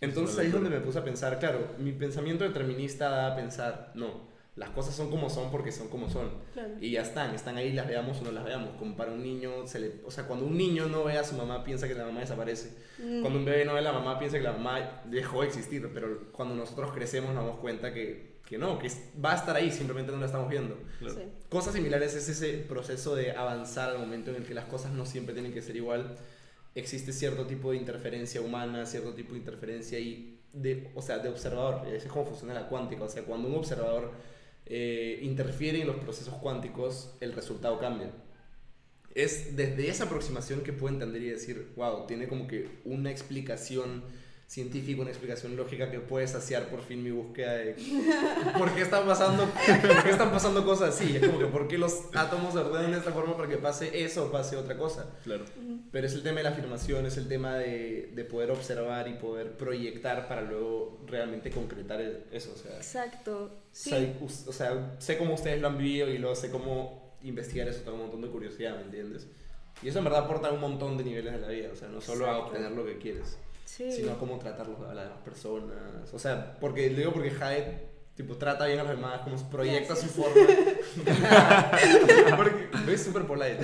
[0.00, 3.92] Entonces ahí es donde me puse a pensar, claro, mi pensamiento determinista da a pensar,
[3.94, 6.30] no, las cosas son como son porque son como son.
[6.52, 6.74] Claro.
[6.80, 8.76] Y ya están, están ahí, las veamos o no las veamos.
[8.78, 11.34] Como para un niño, se le, o sea, cuando un niño no ve a su
[11.34, 12.70] mamá, piensa que la mamá desaparece.
[12.98, 13.20] Mm.
[13.22, 15.90] Cuando un bebé no ve a la mamá, piensa que la mamá dejó de existir.
[15.92, 19.56] Pero cuando nosotros crecemos, nos damos cuenta que, que no, que es- va a estar
[19.56, 20.78] ahí, simplemente no la estamos viendo.
[21.00, 21.14] Claro.
[21.16, 21.22] Sí.
[21.48, 25.04] Cosas similares es ese proceso de avanzar al momento en el que las cosas no
[25.04, 26.14] siempre tienen que ser igual.
[26.76, 31.28] Existe cierto tipo de interferencia humana, cierto tipo de interferencia y de, o sea, de
[31.28, 31.86] observador.
[31.88, 33.02] Ese es como funciona la cuántica.
[33.04, 34.12] O sea, cuando un observador
[34.66, 38.10] eh, interfiere en los procesos cuánticos, el resultado cambia.
[39.14, 44.02] Es desde esa aproximación que puedo entender y decir, wow, tiene como que una explicación
[44.54, 47.74] científica, una explicación lógica que puede saciar por fin mi búsqueda de
[48.58, 51.16] por qué están pasando, por qué están pasando cosas así.
[51.16, 54.04] Es como que por qué los átomos se ordenan de esta forma para que pase
[54.04, 55.10] eso o pase otra cosa.
[55.24, 55.44] Claro.
[55.90, 59.14] Pero es el tema de la afirmación, es el tema de, de poder observar y
[59.14, 62.52] poder proyectar para luego realmente concretar el- eso.
[62.54, 63.50] O sea, Exacto.
[63.72, 63.90] Sí.
[63.90, 64.14] sé,
[64.46, 67.96] o sea, sé cómo ustedes lo han vivido y luego sé cómo investigar eso, tengo
[67.96, 69.26] un montón de curiosidad, ¿me entiendes?
[69.82, 71.88] Y eso en verdad aporta a un montón de niveles de la vida, o sea,
[71.88, 72.46] no solo a Exacto.
[72.52, 73.90] obtener lo que quieres, Sí.
[73.90, 76.12] sino a cómo tratar a las demás personas.
[76.12, 80.06] O sea, porque digo porque Jade tipo trata bien a los demás, como proyecta su
[80.06, 80.34] forma.
[82.36, 83.58] porque es súper polite.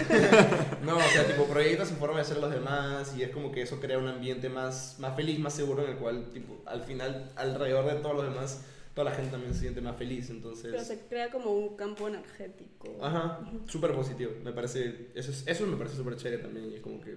[0.84, 3.52] no, o sea, tipo proyecta su forma de ser a los demás y es como
[3.52, 6.82] que eso crea un ambiente más, más feliz, más seguro en el cual tipo al
[6.82, 10.70] final alrededor de todos los demás toda la gente también se siente más feliz, entonces
[10.72, 12.98] Pero se crea como un campo energético.
[13.00, 14.32] Ajá, súper positivo.
[14.42, 16.72] Me parece, eso, es- eso me parece súper chévere también.
[16.72, 17.16] Y es como que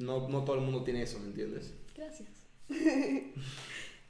[0.00, 1.72] no, no todo el mundo tiene eso, ¿me entiendes?
[1.98, 2.30] Gracias.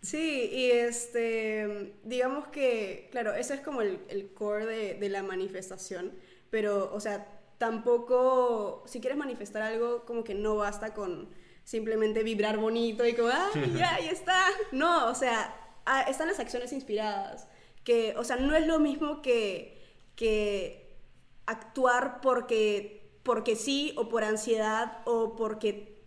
[0.01, 5.24] Sí, y este, digamos que, claro, eso es como el, el core de, de la
[5.24, 6.12] manifestación,
[6.51, 7.26] pero, o sea,
[7.59, 11.28] tampoco, si quieres manifestar algo, como que no basta con
[11.64, 14.41] simplemente vibrar bonito y como, ¡ah, ya, ahí está!
[14.70, 15.53] No, o sea,
[16.07, 17.49] están las acciones inspiradas,
[17.82, 19.82] que, o sea, no es lo mismo que,
[20.14, 20.97] que
[21.47, 25.97] actuar porque, porque sí, o por ansiedad, o porque,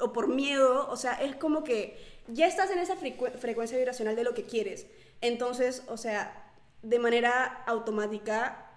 [0.00, 1.96] o por miedo, o sea, es como que
[2.28, 4.86] ya estás en esa frecu- frecuencia vibracional de lo que quieres.
[5.20, 8.70] Entonces, o sea, de manera automática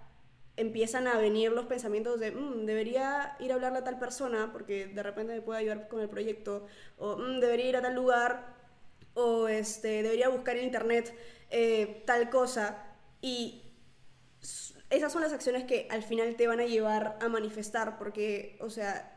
[0.55, 4.87] empiezan a venir los pensamientos de, "Mm, debería ir a hablarle a tal persona porque
[4.87, 6.65] de repente me puede ayudar con el proyecto,
[6.97, 8.55] o "Mm, debería ir a tal lugar,
[9.13, 11.15] o este, debería buscar en internet
[11.49, 12.83] eh, tal cosa.
[13.21, 13.63] Y
[14.89, 18.69] esas son las acciones que al final te van a llevar a manifestar, porque, o
[18.69, 19.13] sea,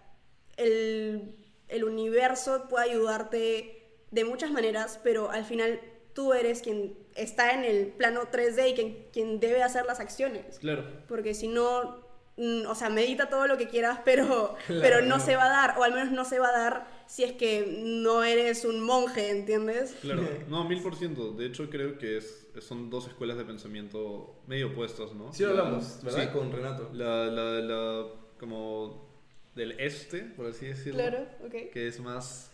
[0.57, 1.37] el,
[1.71, 3.77] el universo puede ayudarte
[4.11, 5.81] de muchas maneras, pero al final
[6.13, 10.59] tú eres quien está en el plano 3D y quien, quien debe hacer las acciones.
[10.59, 10.85] Claro.
[11.07, 12.05] Porque si no,
[12.37, 15.49] mm, o sea, medita todo lo que quieras, pero, Claro, pero no se va a
[15.49, 18.81] dar, o al menos no se va a dar si es que no eres un
[18.83, 19.95] monje, ¿entiendes?
[20.01, 21.33] Claro, no, mil por ciento.
[21.33, 25.33] De hecho, creo que es, son dos escuelas de pensamiento medio opuestas, ¿no?
[25.33, 26.25] Sí hablamos, ¿verdad?
[26.25, 26.91] sí, Con Renato.
[26.93, 28.07] la, la, la,
[28.39, 29.10] como
[29.55, 31.01] del este, por así decirlo.
[31.01, 31.71] Claro, ok.
[31.73, 32.51] Que es más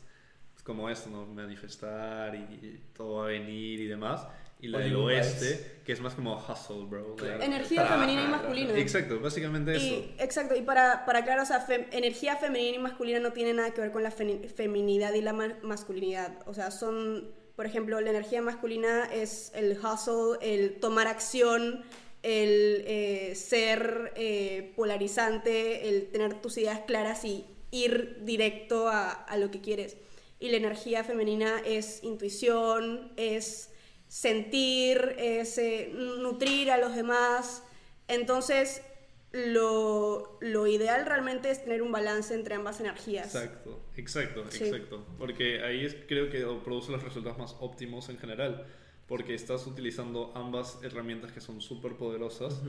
[0.53, 1.27] pues, como esto, ¿no?
[1.27, 4.27] Manifestar y, y todo va a venir y demás.
[4.59, 5.67] Y la del Hollywood oeste, vibes.
[5.85, 7.15] que es más como hustle, bro.
[7.17, 7.43] Claro.
[7.43, 8.79] Energía femenina y masculina.
[8.79, 9.85] Exacto, básicamente eso.
[9.85, 13.53] Y, exacto, y para, para aclarar, o sea, fem- energía femenina y masculina no tiene
[13.53, 16.39] nada que ver con la fe- feminidad y la ma- masculinidad.
[16.47, 21.83] O sea, son, por ejemplo, la energía masculina es el hustle, el tomar acción,
[22.27, 29.37] el eh, ser eh, polarizante, el tener tus ideas claras y ir directo a, a
[29.37, 29.97] lo que quieres.
[30.41, 33.71] Y la energía femenina es intuición, es
[34.09, 37.63] sentir, es eh, nutrir a los demás.
[38.09, 38.83] Entonces,
[39.31, 43.35] lo, lo ideal realmente es tener un balance entre ambas energías.
[43.37, 44.65] Exacto, exacto, Sí.
[44.65, 45.07] exacto.
[45.17, 48.67] Porque ahí es, creo que produce los resultados más óptimos en general.
[49.07, 52.61] Porque estás utilizando ambas herramientas que son súper poderosas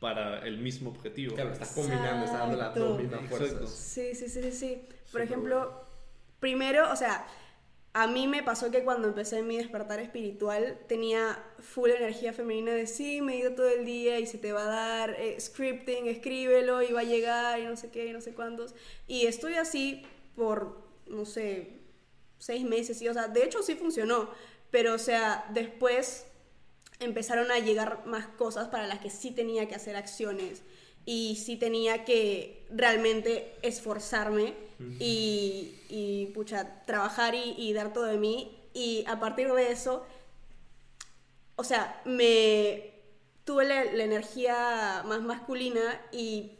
[0.00, 1.34] para el mismo objetivo.
[1.34, 3.70] Claro, estás combinando, estás dando las dos mismas fuerzas.
[3.70, 4.82] Sí, sí, sí, sí, sí.
[5.12, 5.86] Por ejemplo,
[6.40, 7.26] primero, o sea,
[7.94, 12.86] a mí me pasó que cuando empecé mi despertar espiritual tenía full energía femenina de
[12.86, 16.92] sí, medita todo el día y se te va a dar eh, scripting, escríbelo y
[16.92, 18.74] va a llegar y no sé qué y no sé cuántos.
[19.06, 20.04] Y estuve así
[20.34, 21.80] por, no sé,
[22.38, 24.30] seis meses y, o sea, de hecho sí funcionó,
[24.72, 26.26] pero o sea, después
[26.98, 30.62] empezaron a llegar más cosas para las que sí tenía que hacer acciones
[31.04, 34.54] y sí tenía que realmente esforzarme
[34.98, 38.58] y, y, pucha, trabajar y, y dar todo de mí.
[38.74, 40.04] Y a partir de eso,
[41.56, 42.92] o sea, me
[43.44, 46.52] tuve la, la energía más masculina y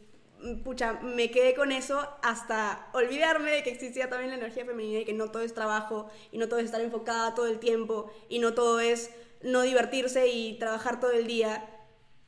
[0.63, 5.05] pucha, me quedé con eso hasta olvidarme de que existía también la energía femenina y
[5.05, 8.39] que no todo es trabajo y no todo es estar enfocada todo el tiempo y
[8.39, 9.09] no todo es
[9.41, 11.69] no divertirse y trabajar todo el día.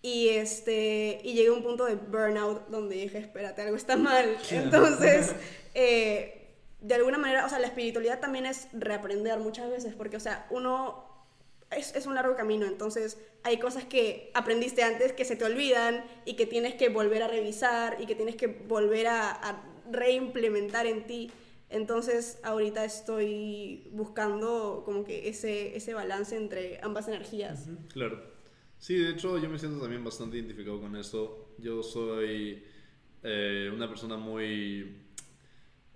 [0.02, 4.38] Y, este, y llegué a un punto de burnout donde dije, espérate, algo está mal.
[4.52, 5.34] Entonces,
[5.74, 10.20] eh, de alguna manera, o sea, la espiritualidad también es reaprender muchas veces, porque, o
[10.20, 11.05] sea, uno
[11.76, 16.04] es, es un largo camino, entonces hay cosas que aprendiste antes que se te olvidan
[16.26, 20.86] y que tienes que volver a revisar y que tienes que volver a, a reimplementar
[20.86, 21.32] en ti.
[21.70, 27.68] Entonces ahorita estoy buscando como que ese, ese balance entre ambas energías.
[27.92, 28.34] Claro.
[28.78, 31.56] Sí, de hecho yo me siento también bastante identificado con eso.
[31.58, 32.64] Yo soy
[33.24, 35.02] eh, una persona muy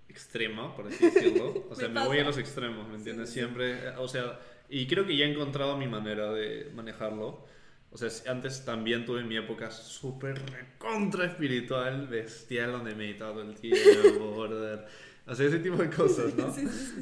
[0.08, 1.66] extrema, por así decirlo.
[1.70, 3.28] O sea, Me me, voy a los extremos, ¿me entiendes?
[3.28, 3.40] Sí, sí.
[3.40, 4.40] Siempre, eh, o sea,
[4.70, 7.44] y creo que ya he encontrado mi manera de manejarlo.
[7.92, 10.40] O sea, antes también tuve mi época súper
[10.78, 14.86] contra espiritual, bestial, donde meditaba todo el tiempo, border.
[15.26, 16.54] O sea, ese tipo de cosas, ¿no?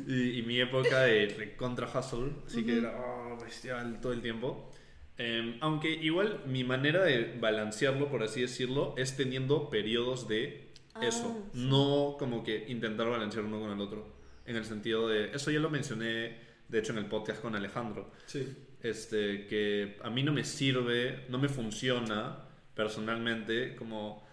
[0.06, 4.70] Y, y mi época de contra hustle, así que era oh, bestial todo el tiempo.
[5.18, 11.06] Eh, aunque igual mi manera de balancearlo, por así decirlo, es teniendo periodos de Ah,
[11.06, 11.48] eso.
[11.52, 11.60] sí.
[11.68, 14.06] No como que intentar balancear uno con el otro.
[14.46, 15.30] En el sentido de...
[15.32, 16.38] Eso ya lo mencioné,
[16.68, 18.10] de hecho, en el podcast con Alejandro.
[18.26, 18.46] Sí.
[18.82, 22.44] Este, que a mí no me sirve, no me funciona
[22.74, 24.26] personalmente como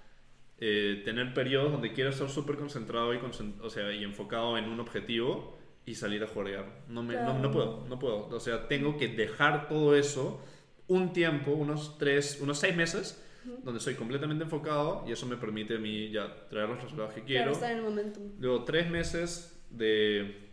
[0.59, 4.65] eh, tener periodos donde quiero estar súper concentrado y, concent- o sea, y enfocado en
[4.69, 6.83] un objetivo y salir a jugar.
[6.87, 7.51] No, me, no, no Claro.
[7.51, 8.27] puedo, no puedo.
[8.27, 10.41] O sea, tengo que dejar todo eso
[10.87, 13.21] un tiempo, unos tres, unos seis meses,
[13.63, 17.21] donde soy completamente enfocado y eso me permite a mí ya traer los resultados que
[17.23, 17.51] Claro, quiero.
[17.51, 18.19] estar en el momento.
[18.39, 20.44] Luego tres meses de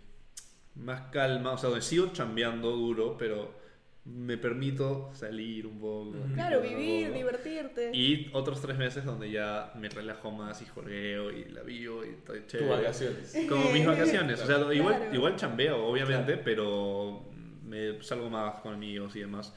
[0.75, 3.61] más calma, o sea, donde sigo chambeando duro, pero
[4.05, 6.17] me permito salir un poco.
[6.35, 7.19] Claro, un vivir, poco.
[7.19, 7.91] divertirte.
[7.95, 12.09] Y otros tres meses donde ya me relajo más y jorgueo y la vivo y
[12.11, 12.71] estoy Tus chévere.
[12.71, 13.37] vacaciones.
[13.49, 14.41] Como mis vacaciones.
[14.43, 14.73] O sea, Claro.
[14.73, 15.15] igual, Claro.
[15.15, 16.43] igual chambeo, obviamente, Claro.
[16.45, 17.25] pero
[17.65, 19.55] me salgo más con amigos y demás.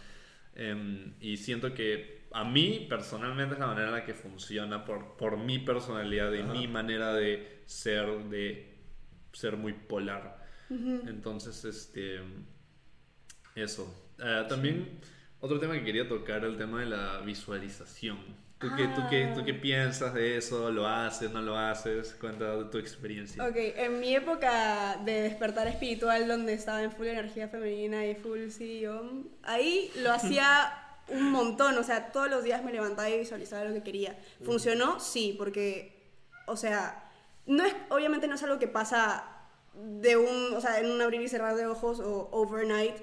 [0.53, 5.17] Em, y siento que a mí personalmente es la manera en la que funciona por,
[5.17, 6.53] por mi personalidad y Ajá.
[6.53, 8.73] mi manera de ser, de
[9.33, 10.44] ser muy polar.
[10.69, 12.19] Entonces, este.
[13.55, 13.93] Eso.
[14.19, 14.99] Eh, también,
[15.39, 18.17] otro tema que quería tocar, el tema de la visualización.
[18.57, 19.61] ¿Tú, qué, tú, qué, ¿Tú qué Ah.
[19.61, 20.71] piensas de eso?
[20.71, 21.29] ¿Lo haces?
[21.31, 22.15] ¿No lo haces?
[22.19, 23.45] Cuenta tu experiencia.
[23.45, 28.49] Ok, en mi época de despertar espiritual, donde estaba en full energía femenina y full
[28.49, 30.71] CEO, ahí lo hacía
[31.09, 34.17] un montón, o sea, todos los días me levantaba y visualizaba lo que quería.
[34.43, 34.99] ¿Funcionó?
[35.01, 36.01] Sí, porque,
[36.47, 37.11] o sea,
[37.45, 39.34] no es, obviamente no es algo que pasa
[39.81, 42.95] de un, o sea, en un abrir y cerrar de ojos o overnight.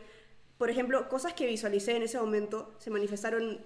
[0.58, 3.60] Por ejemplo, cosas que visualicé en ese momento se manifestaron,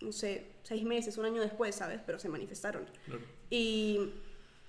[0.00, 2.00] no sé, seis meses, un año después, ¿sabes?
[2.04, 2.86] Pero se manifestaron.
[3.06, 3.22] Claro.
[3.50, 4.12] Y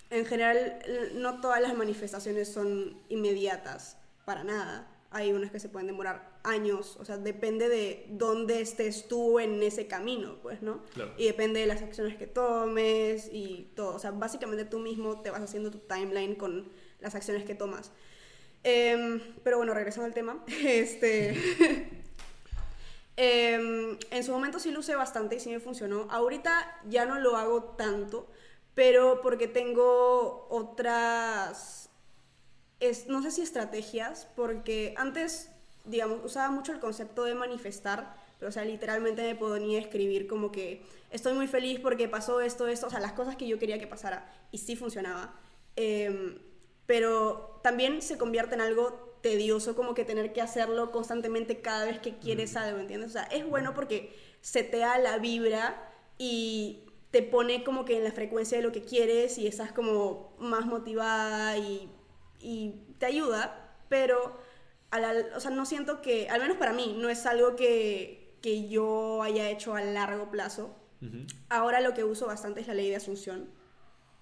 [0.10, 0.80] en general
[1.16, 4.90] no todas las manifestaciones son inmediatas, para nada.
[5.12, 9.62] Hay unas que se pueden demorar años, o sea, depende de dónde estés tú en
[9.62, 10.82] ese camino, pues, ¿no?
[10.94, 11.14] Claro.
[11.18, 13.96] Y depende de las acciones que tomes y todo.
[13.96, 16.72] O sea, básicamente tú mismo te vas haciendo tu timeline con
[17.04, 17.92] las acciones que tomas.
[18.64, 21.38] Em, pero bueno, regresando al tema, este...
[23.16, 26.08] Em, en su momento sí lo usé bastante y sí me funcionó.
[26.10, 28.28] Ahorita ya no lo hago tanto,
[28.74, 31.92] pero porque tengo otras,
[33.08, 35.52] no sé si estrategias, porque antes,
[35.86, 40.26] digamos, usaba mucho el concepto de manifestar, pero o sea, literalmente me ponía a escribir
[40.26, 43.60] como que estoy muy feliz porque pasó esto, esto, o sea, las cosas que yo
[43.60, 45.36] quería que pasara y sí funcionaba.
[45.76, 46.40] Em,
[46.86, 52.00] pero también se convierte en algo tedioso como que tener que hacerlo constantemente cada vez
[52.00, 53.10] que quieres algo, ¿entiendes?
[53.12, 58.12] O sea, es bueno porque setea la vibra y te pone como que en la
[58.12, 61.90] frecuencia de lo que quieres y estás como más motivada y,
[62.40, 64.36] y te ayuda, pero
[64.92, 68.36] a la- o sea, no siento que, al menos para mí, no es algo que,
[68.42, 70.76] que yo haya hecho a largo plazo.
[71.50, 73.50] Ahora lo que uso bastante es la ley de Asunción.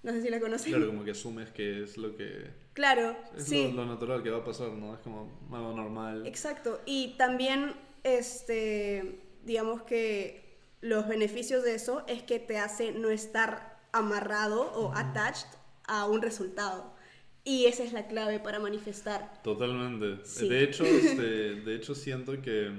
[0.03, 0.71] No sé si la conocen.
[0.71, 2.49] Claro, como que asumes que es lo que.
[2.73, 3.71] Claro, Es sí.
[3.71, 4.93] lo, lo natural que va a pasar, ¿no?
[4.95, 6.25] Es como algo normal.
[6.25, 6.81] Exacto.
[6.85, 7.73] Y también,
[8.03, 14.91] este, digamos que los beneficios de eso es que te hace no estar amarrado o
[14.95, 15.47] attached
[15.85, 16.93] a un resultado.
[17.43, 19.41] Y esa es la clave para manifestar.
[19.43, 20.25] Totalmente.
[20.25, 20.47] Sí.
[20.47, 21.23] De hecho, este,
[21.61, 22.71] de hecho siento que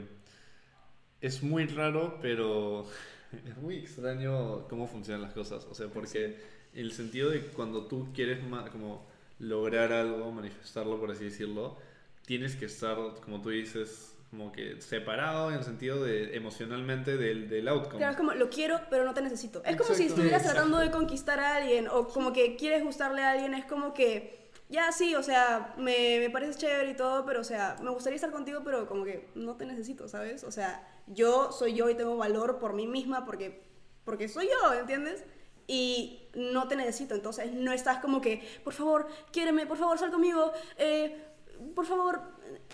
[1.20, 2.86] es muy raro, pero
[3.46, 5.64] es muy extraño cómo funcionan las cosas.
[5.70, 6.36] O sea, porque
[6.74, 8.38] el sentido de cuando tú quieres
[8.70, 9.06] como
[9.38, 11.76] lograr algo, manifestarlo, por así decirlo,
[12.24, 17.50] tienes que estar, como tú dices, como que separado en el sentido de emocionalmente del,
[17.50, 17.98] del outcome.
[17.98, 19.62] Claro, es como, lo quiero, pero no te necesito.
[19.64, 20.62] Es como si estuvieras Exacto.
[20.62, 23.52] tratando de conquistar a alguien o como que quieres gustarle a alguien.
[23.52, 27.44] Es como que, ya sí, o sea, me, me pareces chévere y todo, pero o
[27.44, 30.44] sea, me gustaría estar contigo, pero como que no te necesito, ¿sabes?
[30.44, 33.60] O sea, yo soy yo y tengo valor por mí misma porque,
[34.04, 35.24] porque soy yo, ¿entiendes?
[35.66, 40.10] Y no te necesito, entonces no estás como que, por favor, quiéreme, por favor, sal
[40.10, 41.24] conmigo, eh,
[41.74, 42.20] por favor,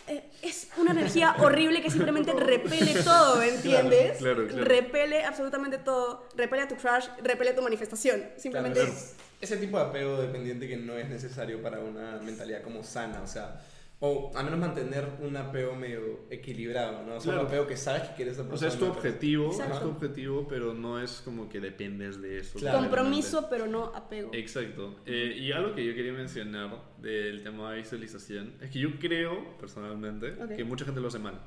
[0.07, 4.18] eh, es una energía horrible que simplemente repele todo, ¿entiendes?
[4.18, 4.64] Claro, claro.
[4.64, 8.80] Repele absolutamente todo, repele a tu crush, repele a tu manifestación, simplemente.
[8.80, 12.82] Claro, es ese tipo de apego dependiente que no es necesario para una mentalidad como
[12.82, 13.61] sana, o sea,
[14.01, 17.16] o al menos mantener un apego medio equilibrado, ¿no?
[17.16, 17.40] O sea, Claro.
[17.40, 18.70] un apego que sabes que quieres esa O persona.
[18.70, 19.80] sea, es tu objetivo, es Exacto.
[19.80, 22.59] tu objetivo, pero no es como que dependes de eso.
[22.61, 22.78] Claro.
[22.78, 24.30] compromiso, pero no apego.
[24.32, 25.01] Exacto.
[25.05, 29.57] Eh, y algo que yo quería mencionar del tema de visualización es que yo creo,
[29.59, 30.55] personalmente, Ok.
[30.57, 31.40] que mucha gente lo hace mal.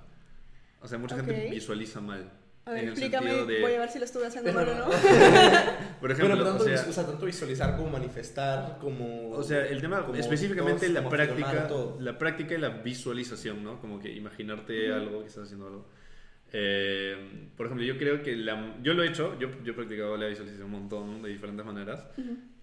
[0.81, 1.21] O sea, mucha Ok.
[1.25, 2.31] gente visualiza mal.
[2.65, 4.75] A ver, en el explícame, de, voy a ver si lo estuve haciendo mal o
[4.75, 4.85] no.
[5.99, 9.31] por ejemplo, Bueno, tanto, o, sea, o sea, tanto visualizar como manifestar, como...
[9.31, 11.97] o sea, el tema como específicamente todos, la como práctica, todo.
[11.99, 13.81] la práctica y la visualización, ¿no?
[13.81, 15.87] Como que imaginarte algo, que estás haciendo algo.
[16.53, 20.17] Eh, por ejemplo, yo creo que la, yo lo he hecho, yo, yo he practicado
[20.17, 22.05] la visualización un montón de diferentes maneras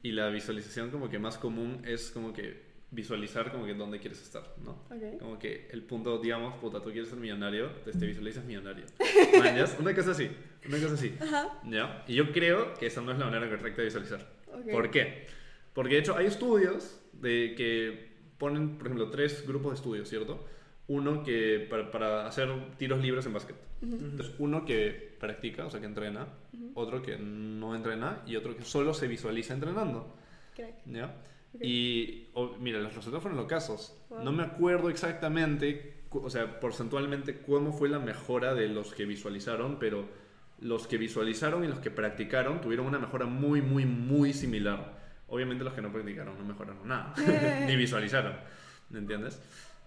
[0.03, 4.23] y la visualización como que más común es como que visualizar como que dónde quieres
[4.23, 4.85] estar, ¿no?
[4.91, 5.19] Ok.
[5.21, 8.85] Como que el punto, digamos, puta, tú quieres ser millonario, te, te visualizas millonario.
[9.39, 9.77] ¿Mañas?
[9.79, 10.31] Una cosa así,
[10.67, 11.15] una cosa así.
[11.21, 11.61] Ajá.
[11.65, 12.05] ¿Ya?
[12.09, 14.27] Y yo creo que esa no es la manera correcta de visualizar.
[14.53, 14.71] Ok.
[14.71, 15.27] ¿Por qué?
[15.75, 18.09] Porque de hecho hay estudios de que
[18.39, 20.47] ponen, por ejemplo, tres grupos de estudios, ¿cierto?
[20.87, 23.57] Uno que para, para hacer tiros libres en básquet.
[23.83, 26.27] Entonces, uno que practica, o sea, que entrena,
[26.75, 30.17] otro que no entrena y otro que solo se visualiza entrenando.
[30.57, 30.75] Crack.
[30.87, 31.15] ¿Ya?
[31.61, 33.97] Y, o- mira, los resultados fueron los casos.
[34.11, 34.23] Wow.
[34.23, 39.79] No me acuerdo exactamente, o sea, porcentualmente, cómo fue la mejora de los que visualizaron,
[39.79, 40.09] pero
[40.61, 44.99] los que visualizaron y los que practicaron tuvieron una mejora muy, muy, muy similar.
[45.29, 47.15] Obviamente los que no practicaron no mejoraron nada,
[47.67, 48.35] ni visualizaron,
[48.91, 49.41] ¿me entiendes?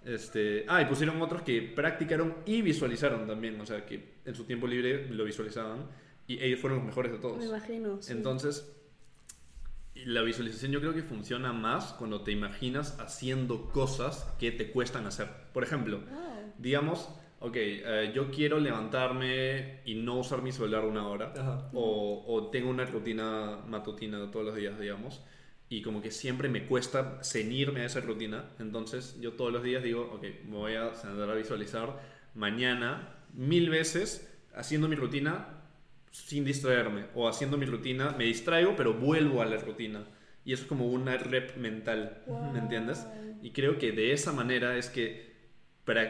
[0.06, 4.46] Este, ah, y pusieron otros que practicaron y visualizaron también, o sea, que en su
[4.46, 5.86] tiempo libre lo visualizaban
[6.28, 7.38] y ellos fueron los mejores de todos.
[7.38, 8.02] Me imagino.
[8.02, 8.12] sí.
[8.14, 8.72] Entonces,
[10.06, 15.06] la visualización yo creo que funciona más cuando te imaginas haciendo cosas que te cuestan
[15.06, 15.28] hacer.
[15.54, 16.02] Por ejemplo,
[16.58, 21.34] digamos, ok, eh, yo quiero levantarme y no usar mi celular una hora.
[21.38, 21.70] Ajá.
[21.74, 25.24] O, o tengo una rutina matutina todos los días, digamos.
[25.70, 28.50] Y como que siempre me cuesta ceñirme a esa rutina.
[28.60, 32.00] Entonces yo todos los días digo, ok, me voy a sentar a visualizar
[32.36, 35.61] mañana mil veces haciendo mi rutina
[36.12, 37.06] sin distraerme.
[37.16, 40.04] O haciendo mi rutina, me distraigo, pero vuelvo a la rutina.
[40.46, 43.06] Y eso es como una rep mental, ¿me entiendes?
[43.44, 45.32] Y creo que de esa manera es que,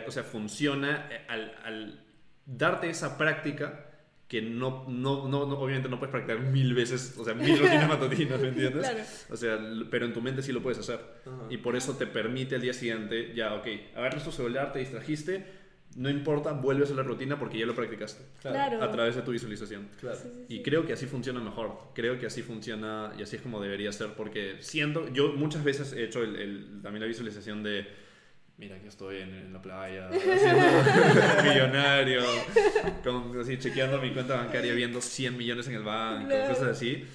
[0.07, 2.03] o sea, funciona eh, al, al
[2.45, 3.87] darte esa práctica
[4.27, 7.89] que no, no, no, no- obviamente no puedes practicar mil veces, o sea, mil rutinas
[7.89, 8.89] matutinas, ¿me entiendes?
[8.89, 9.03] Claro.
[9.29, 11.01] O sea, pero en tu mente sí lo puedes hacer.
[11.25, 11.47] Ajá.
[11.49, 15.45] Y por eso te permite al día siguiente, ya, ok, agarras tu celular, te distrajiste,
[15.95, 18.23] no importa, vuelves a la rutina porque ya lo practicacaste.
[18.41, 18.81] Claro.
[18.83, 19.89] A través de tu visualización.
[19.99, 20.17] Claro.
[20.17, 21.77] Sí, sí, Y creo que así funciona mejor.
[21.93, 24.13] Creo que así funciona y así es como debería ser.
[24.13, 27.87] Porque siento, yo muchas veces he hecho el, el- también la visualización de,
[28.57, 32.21] mira que estoy en, en la playa, haciendo millonario,
[33.03, 36.49] con, así chequeando mi cuenta bancaria, viendo 100 millones en el banco, Claro.
[36.53, 37.05] cosas así.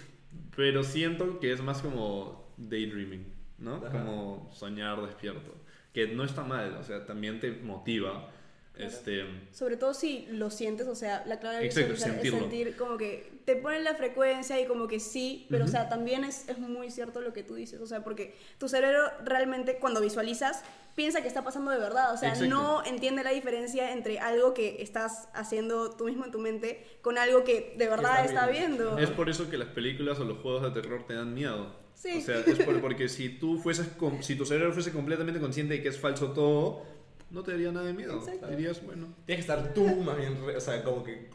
[0.54, 3.26] Pero siento que es más como daydreaming,
[3.58, 3.76] ¿no?
[3.76, 3.90] Ajá.
[3.90, 5.54] Como soñar despierto.
[5.92, 8.30] Que no está mal, o sea, también te motiva.
[8.78, 13.32] Este, Sobre todo si lo sientes, o sea, la clave Exacto, es sentir como que
[13.46, 16.90] te ponen la frecuencia y como que sí, pero o sea, también es, es muy
[16.90, 20.62] cierto lo que tú dices, o sea, porque tu cerebro realmente cuando visualizas
[20.94, 22.54] piensa que está pasando de verdad, o sea, Exacto.
[22.54, 27.18] no entiende la diferencia entre algo que estás haciendo tú mismo en tu mente con
[27.18, 28.94] algo que de verdad está viendo.
[28.96, 28.98] viendo.
[28.98, 31.74] Es por eso que las películas o los juegos de terror te dan miedo.
[31.94, 32.18] Sí.
[32.18, 33.88] O sea, es por- porque si tú fueses,
[34.20, 36.82] si tu cerebro fuese completamente consciente de que es falso todo,
[37.30, 38.14] no te daría nada de miedo.
[38.18, 38.46] Exacto.
[38.48, 41.28] Dirías, bueno, Tienes que estar tú más bien, o sea, como que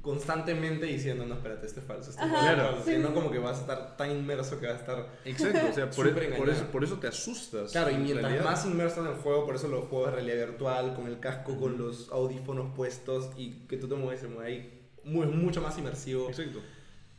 [0.00, 2.70] constantemente diciendo, no, espérate, esto es falso, esto es Ajá, falso, Claro.
[2.76, 2.96] falso", sí.
[2.96, 5.08] y no como que vas a estar tan inmerso que vas a estar...
[5.24, 5.60] exacto.
[5.70, 7.72] O sea, por, Súper por eso, por eso te asustas.
[7.72, 8.44] Claro, y en mientras realidad.
[8.44, 11.58] más inmerso en el juego, por eso los juegos de realidad virtual, con el casco,
[11.58, 15.62] con los audífonos puestos y que tú te mueves, se mueve ahí, mu- es mucho
[15.62, 16.60] más inmersivo Exacto.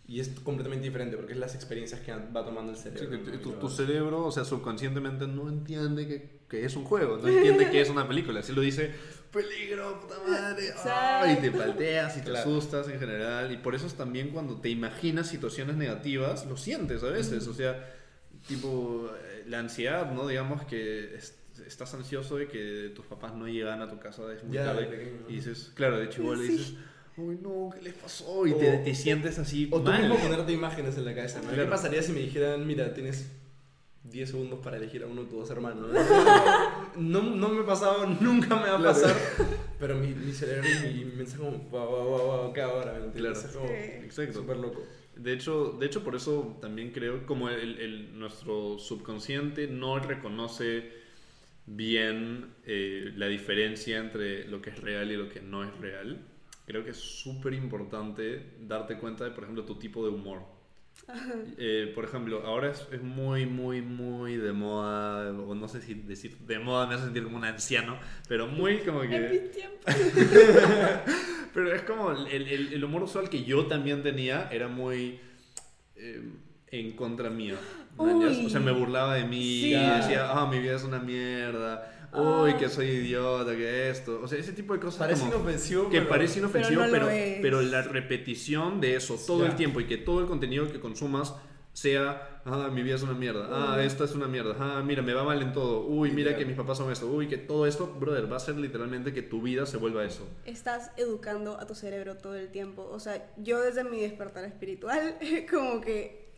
[0.07, 3.17] y es completamente diferente porque es las experiencias que va tomando el cerebro.
[3.17, 3.39] ¿no?
[3.39, 7.69] Tu, tu cerebro, o sea, subconscientemente no entiende que, que es un juego, no entiende
[7.69, 8.41] que es una película.
[8.43, 8.91] Si lo dice,
[9.31, 12.39] peligro, puta madre, ah, y te palteas y te Claro.
[12.49, 13.51] asustas en general.
[13.51, 17.47] Y por eso es también cuando te imaginas situaciones negativas, lo sientes a veces.
[17.47, 17.93] O sea,
[18.47, 20.27] tipo, eh, la ansiedad, ¿no?
[20.27, 21.35] Digamos que es-
[21.65, 24.67] estás ansioso de que tus papás no llegan a tu casa es muy Ya, de
[24.67, 24.85] tarde.
[24.87, 25.29] pequeño, ¿no?
[25.29, 26.47] Y dices, claro, de chivolo Sí.
[26.49, 26.73] dices,
[27.17, 28.45] uy, no, ¿qué les pasó?
[28.45, 30.01] Y O- te, te sientes así O tú mal.
[30.01, 31.39] mismo ponerte imágenes en la cabeza.
[31.41, 31.49] ¿no?
[31.49, 31.69] ¿Qué Claro.
[31.69, 33.31] pasaría si me dijeran, mira, tienes
[34.09, 35.87] 10 segundos para elegir a uno de tus dos hermanos?
[36.97, 38.83] No, no me ha pasado, nunca me va a Claro.
[38.83, 39.15] pasar.
[39.79, 43.11] Pero mi, mi cerebro y mi, es como, wow, wow, wow, wow, ¿qué ahora?
[43.13, 43.37] Claro.
[43.37, 43.73] Es como Sí.
[44.03, 44.39] Exacto.
[44.39, 44.83] súper loco.
[45.15, 50.91] De hecho, de hecho, por eso también creo, como el, el- nuestro subconsciente no reconoce
[51.65, 56.21] bien eh, la diferencia entre lo que es real y lo que no es real,
[56.65, 60.41] creo que es súper importante darte cuenta de, por ejemplo, tu tipo de humor.
[61.57, 65.93] Eh, por ejemplo, ahora es, es muy, muy, muy de moda, o no sé si
[65.93, 67.97] decir de moda me hace sentir como un anciano,
[68.27, 69.15] pero muy como que...
[69.15, 69.85] En mis tiempos.
[71.53, 75.19] Pero es como el, el- el humor usual que yo también tenía era muy
[75.95, 76.21] eh,
[76.69, 77.55] en contra mío.
[77.97, 79.67] O sea, me burlaba de mí Sí.
[79.73, 81.94] y decía, ah, mi vida es una mierda.
[82.21, 84.19] Uy, que soy idiota, que esto.
[84.23, 87.11] O sea, ese tipo de cosas Parece como inofensivo, que pero- parece inofensivo, Pero no
[87.41, 91.33] pero, la repetición de eso todo el tiempo y que todo el contenido que consumas
[91.73, 93.85] sea, ah, mi vida es una mierda, ah, Uy.
[93.85, 96.55] esta es una mierda, ah, mira, me va mal en todo, uy, mira que mis
[96.55, 99.65] papás son esto, uy, que todo esto, brother, va a ser literalmente que tu vida
[99.65, 100.25] se vuelva eso.
[100.45, 102.87] Estás educando a tu cerebro todo el tiempo.
[102.89, 105.17] O sea, yo desde mi despertar espiritual,
[105.51, 106.29] como que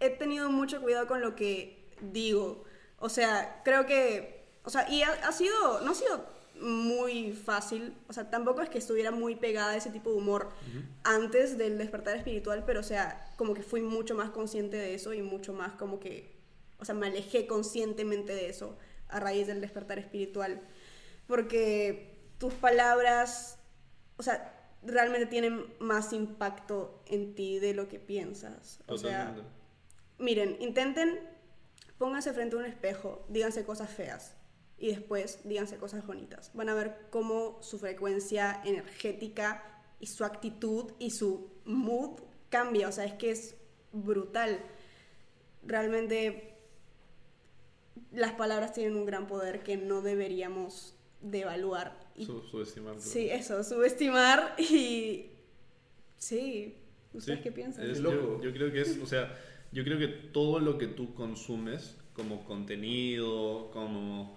[0.00, 2.64] he tenido mucho cuidado con lo que digo.
[2.98, 7.94] O sea, creo que, o sea, y ha, ha sido, no ha sido muy fácil,
[8.08, 10.50] o sea, tampoco es que estuviera muy pegada a ese tipo de humor
[11.04, 15.12] antes del despertar espiritual, pero o sea, como que fui mucho más consciente de eso
[15.12, 16.36] y mucho más como que,
[16.78, 18.76] o sea, me alejé conscientemente de eso
[19.08, 20.60] a raíz del despertar espiritual,
[21.26, 23.58] porque tus palabras,
[24.16, 28.80] o sea, realmente tienen más impacto en ti de lo que piensas.
[28.86, 29.34] O sea,
[30.18, 31.20] miren, intenten
[31.98, 34.37] pónganse frente a un espejo, díganse cosas feas
[34.78, 36.50] y después díganse cosas bonitas.
[36.54, 42.88] Van a ver cómo su frecuencia energética y su actitud y su mood cambia.
[42.88, 43.56] O sea, es que es
[43.92, 44.60] brutal.
[45.66, 46.54] Realmente
[48.12, 51.98] las palabras tienen un gran poder que no deberíamos devaluar.
[52.14, 53.00] Y, subestimar.
[53.00, 55.26] sí, eso, subestimar y...
[56.16, 56.76] Sí,
[57.12, 57.88] ¿ustedes Sí, qué piensan?
[57.90, 58.38] es- Loco.
[58.42, 59.36] yo, yo creo que es, o sea,
[59.72, 64.36] yo creo que todo lo que tú consumes como contenido, como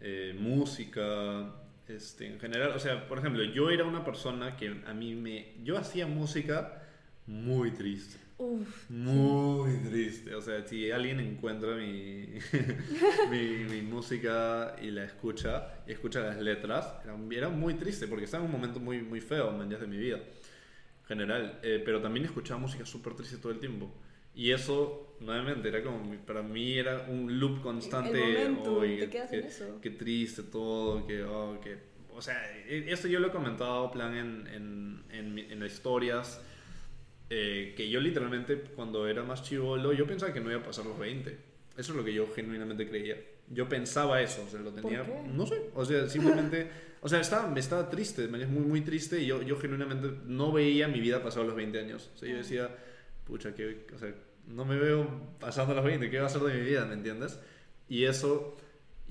[0.00, 1.54] eh, música,
[1.88, 5.54] este, en general, o sea, por ejemplo, yo era una persona que a mí me,
[5.64, 6.82] yo hacía música
[7.26, 8.18] muy triste.
[8.38, 10.32] Uf, Muy triste.
[10.36, 12.38] O sea, si alguien encuentra mi,
[13.30, 18.26] mi, mi música y la escucha, y escucha las letras, era, era muy triste porque
[18.26, 20.18] estaba en un momento muy, muy feo, man, de mi vida.
[20.18, 21.58] En general.
[21.62, 23.92] Eh, pero también escuchaba música súper triste todo el tiempo.
[24.38, 28.18] Y eso, nuevamente, era como, para mí era un loop constante.
[28.44, 29.78] El momentum, "Oye, te quedas en qué- eso".
[29.82, 31.76] Qué triste todo, que, oh, que...
[32.14, 36.40] O sea, e- esto yo lo he comentado, plan, en, en, en, en historias.
[37.30, 40.86] Eh, que yo literalmente cuando era más chivolo yo pensaba que no iba a pasar
[40.86, 41.30] los 20.
[41.76, 43.16] Eso es lo que yo genuinamente creía.
[43.50, 45.04] Yo pensaba eso, o sea, lo tenía...
[45.04, 45.22] qué?
[45.32, 46.70] No sé, o sea, simplemente...
[47.00, 50.50] O sea, estaba, me estaba triste, me muy, muy triste y yo, yo genuinamente no
[50.50, 52.10] veía mi vida pasar los 20 años.
[52.12, 52.74] O sea, yo decía,
[53.24, 54.12] pucha, que, o sea,
[54.48, 55.06] no me veo
[55.38, 56.84] pasando los 20, ¿qué va a ser de mi vida?
[56.86, 57.38] ¿Me entiendes?
[57.88, 58.56] Y eso...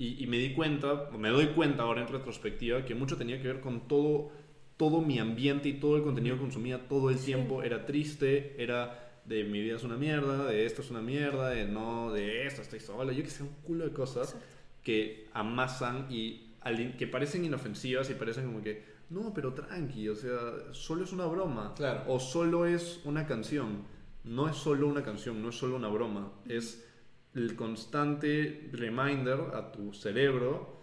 [0.00, 3.48] Y, y me di cuenta, me doy cuenta ahora en retrospectiva, que mucho tenía que
[3.48, 4.30] ver con todo
[4.76, 7.26] todo mi ambiente y todo el contenido que consumía todo el Sí.
[7.26, 11.48] tiempo era triste, era de mi vida es una mierda, de esto es una mierda,
[11.50, 14.46] de no, de esto estoy solo, yo que sé, un culo de cosas Exacto.
[14.84, 16.52] que amasan y
[16.96, 20.38] que parecen inofensivas y parecen como que, no, pero tranqui, o sea,
[20.70, 22.04] solo es una broma, Claro.
[22.06, 23.82] o solo es una canción,
[24.28, 26.86] no es solo una canción, no es solo una broma, es
[27.34, 30.76] el constante reminder a tu cerebro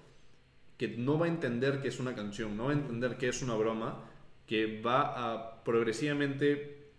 [0.77, 3.41] que no va a entender que es una canción, no va a entender que es
[3.41, 4.03] una broma,
[4.45, 6.91] que va a progresivamente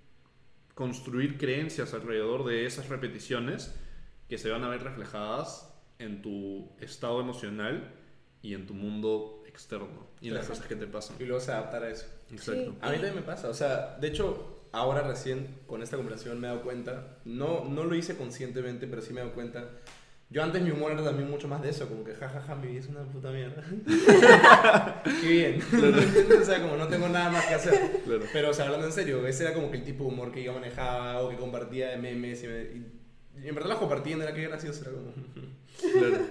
[0.75, 3.75] construir creencias alrededor de esas repeticiones
[4.29, 7.93] que se van a ver reflejadas en tu estado emocional
[8.43, 11.17] y en tu mundo externo y en las cosas que te pasan.
[11.19, 12.07] Y luego se adaptar a eso.
[12.31, 12.77] Exacto.
[12.81, 16.47] A mí también me pasa, o sea, de hecho, ahora recién con esta conversación me
[16.47, 19.69] he dado cuenta, no, no lo hice conscientemente, pero sí me he dado cuenta.
[20.29, 22.81] Yo antes mi humor era también mucho más de eso, como que jajaja, mi vida
[22.81, 23.63] es una puta mierda.
[25.23, 25.55] Qué bien.
[25.73, 26.27] ¿Entiendes?
[26.41, 28.01] O sea, como no tengo nada más que hacer.
[28.05, 28.23] Claro.
[28.33, 30.43] Pero, o sea, hablando en serio, ese era como que el tipo de humor que
[30.43, 32.93] yo manejaba o que compartía de memes y, me- y-
[33.45, 35.13] y en verdad los compartía, no era que gracioso, era como...
[35.93, 36.25] Claro.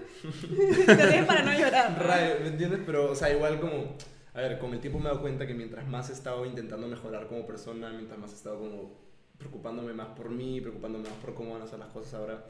[1.10, 2.40] Te para no llorar.
[2.42, 2.80] ¿me entiendes?
[2.86, 3.96] Pero, o sea, igual como,
[4.36, 6.88] a ver, con el tiempo me he dado cuenta que mientras más he estado intentando
[6.88, 8.92] mejorar como persona, mientras más he estado como
[9.38, 12.46] preocupándome más por mí, preocupándome más por cómo van a ser las cosas ahora,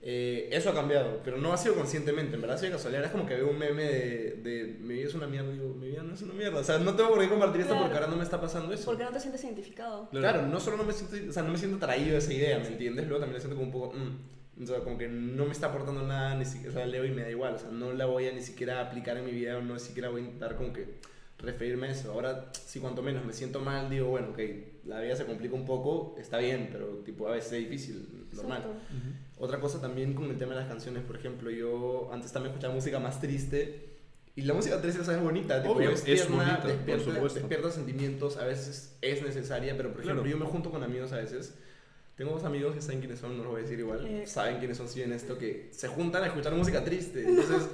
[0.00, 3.10] eh, eso ha cambiado, pero no ha sido conscientemente, en verdad ha sido casualidad, es
[3.10, 6.04] como que veo un meme de, de mi vida es una mierda, digo, mi vida
[6.04, 7.86] no es una mierda, o sea, no tengo por qué compartir esto Claro.
[7.86, 8.84] porque ahora no me está pasando eso.
[8.84, 10.08] Porque no te sientes identificado.
[10.10, 10.42] Claro.
[10.46, 12.68] no solo no me siento, o sea, no me siento atraído a esa idea, ¿me
[12.68, 13.06] entiendes?
[13.08, 14.18] Luego también la siento como un poco, mm,
[14.62, 17.10] o sea, como que no me está aportando nada, ni siquiera, o sea, leo y
[17.10, 19.56] me da igual, o sea, no la voy a ni siquiera aplicar en mi vida,
[19.58, 20.96] o no siquiera voy a intentar como que
[21.38, 22.12] referirme a eso.
[22.12, 24.40] Ahora, si cuanto menos me siento mal, digo, bueno, ok,
[24.86, 28.58] la vida se complica un poco, está bien, pero tipo a veces es difícil, normal.
[28.58, 28.80] Exacto.
[29.38, 32.74] Otra cosa también con el tema de las canciones, por ejemplo, yo antes también escuchaba
[32.74, 33.84] música más triste.
[34.34, 35.18] Y la música triste, ¿sabes?
[35.18, 37.38] Es bonita, tipo, Obvio, es, es tierna, bonita, por despierta, supuesto.
[37.40, 40.38] despierta sentimientos, a veces es necesaria, pero por ejemplo, Claro.
[40.38, 41.54] yo me junto con amigos a veces.
[42.18, 44.26] Tengo dos amigos que saben quiénes son, no los voy a decir igual, Eh.
[44.26, 47.24] saben quiénes son si ven esto, que se juntan a escuchar música triste.
[47.26, 47.68] Entonces,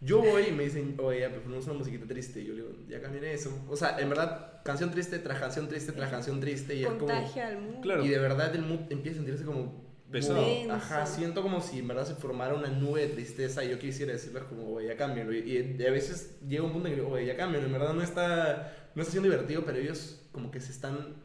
[0.00, 2.40] yo voy y me dicen, oye, ya, pues ponemos una musiquita triste.
[2.40, 3.50] Y yo le digo, ya cambien eso.
[3.68, 6.76] O sea, en verdad, canción triste tras canción triste tras canción triste.
[6.76, 7.00] Y es como.
[7.00, 7.80] Contagia al mundo.
[7.82, 8.04] Claro.
[8.04, 10.42] Y de verdad el mood empieza a sentirse como Pesado.
[10.72, 14.12] Ajá, siento como si en verdad se formara una nube de tristeza y yo quisiera
[14.12, 15.34] decirles como, oye, ya cámbianlo.
[15.34, 17.66] Y, y a veces llega un punto en que digo, oye, ya cámbianlo.
[17.66, 21.16] En verdad no está, no está siendo divertido, pero ellos como que se están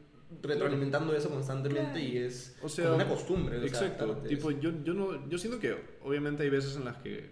[0.42, 2.08] retroalimentando eso constantemente Claro.
[2.08, 3.58] y es O sea, como una costumbre.
[3.58, 4.18] o sea, Exacto.
[4.28, 7.30] tipo, yo, yo, no, yo siento que obviamente hay veces en las que,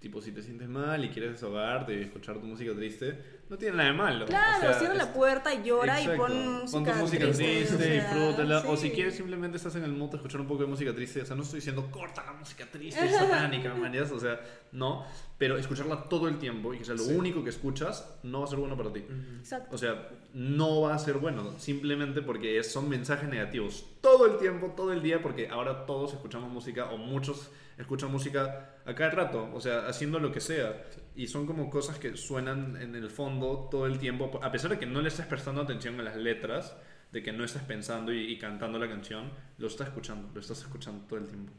[0.00, 3.18] tipo, si te sientes mal y quieres desahogarte y escuchar tu música triste,
[3.52, 4.24] no tiene nada de malo.
[4.24, 7.24] Claro, O sea, cierra es- la puerta y llora y pon música, Pon tu música
[7.30, 8.58] triste, o sea, disfrútala.
[8.66, 11.20] O si quieres simplemente estás en el mood de escuchar un poco de música triste.
[11.20, 14.10] O sea, no estoy diciendo corta la música triste, satánica, manías.
[14.10, 14.40] O sea,
[14.72, 15.04] no.
[15.36, 17.14] Pero escucharla todo el tiempo y que sea lo Sí.
[17.14, 19.04] único que escuchas no va a ser bueno para ti.
[19.40, 19.74] Exacto.
[19.74, 24.72] O sea, no va a ser bueno, simplemente porque son mensajes negativos todo el tiempo,
[24.74, 27.50] todo el día, porque ahora todos escuchamos música o muchos
[27.82, 30.84] escuchan música a cada rato, o sea, haciendo lo que sea.
[31.14, 34.78] Y son como cosas que suenan en el fondo todo el tiempo, a pesar de
[34.78, 36.76] que no le estés prestando atención a las letras,
[37.12, 40.60] de que no estás pensando y, y cantando la canción, lo estás escuchando, lo estás
[40.60, 41.52] escuchando todo el tiempo.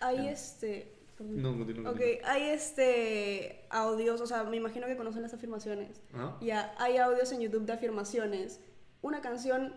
[0.00, 0.94] Hay este.
[1.18, 1.90] No, continúa.
[1.90, 6.02] Ok, hay este audios, o sea, me imagino que conocen las afirmaciones.
[6.40, 8.60] Ya, hay audios en YouTube de afirmaciones.
[9.00, 9.74] Una canción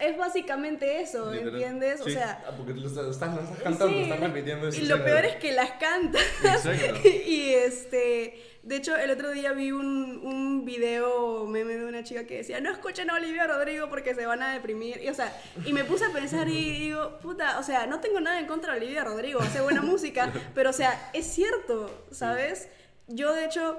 [0.00, 1.52] es básicamente eso, Literal.
[1.54, 2.00] ¿entiendes?
[2.00, 4.80] O sea, Ah, porque tú lo estás, lo estás, cantando, sí, estás repitiendo eso.
[4.80, 6.18] Y lo peor es que las canta.
[6.42, 7.08] Exacto.
[7.26, 12.24] y este, de hecho, el otro día vi un, un video meme de una chica
[12.24, 15.00] que decía, no escuchen a Olivia Rodrigo porque se van a deprimir.
[15.02, 15.32] Y, o sea,
[15.64, 18.72] y me puse a pensar y digo, puta, o sea, no tengo nada en contra
[18.74, 22.68] de Olivia Rodrigo, hace buena música, pero o sea, es cierto, ¿sabes?
[23.08, 23.78] Yo, de hecho,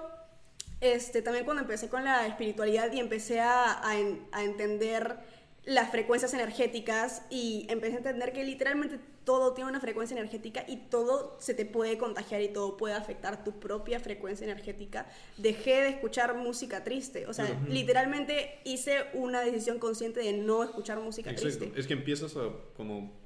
[0.82, 5.16] este, también cuando empecé con la espiritualidad y empecé a, a en- a entender
[5.64, 10.78] las frecuencias energéticas y empecé a entender que literalmente todo tiene una frecuencia energética y
[10.78, 15.05] todo se te puede contagiar y todo puede afectar tu propia frecuencia energética.
[15.38, 20.99] Dejé de escuchar música triste, o sea, literalmente hice una decisión consciente de no escuchar
[20.99, 21.59] música Exacto.
[21.59, 21.80] triste.
[21.80, 23.22] Es que empiezas a como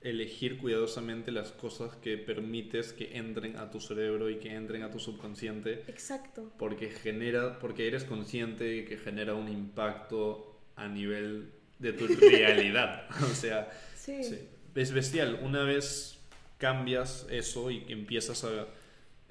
[0.00, 4.90] elegir cuidadosamente las cosas que permites que entren a tu cerebro y que entren a
[4.90, 6.52] tu subconsciente Exacto.
[6.58, 10.45] porque genera porque eres consciente que genera un impacto
[10.76, 13.06] a nivel de tu realidad.
[13.22, 14.22] o sea, Sí.
[14.22, 14.38] Sí,
[14.76, 15.40] es bestial.
[15.42, 16.18] Una vez
[16.58, 18.66] cambias eso y empiezas a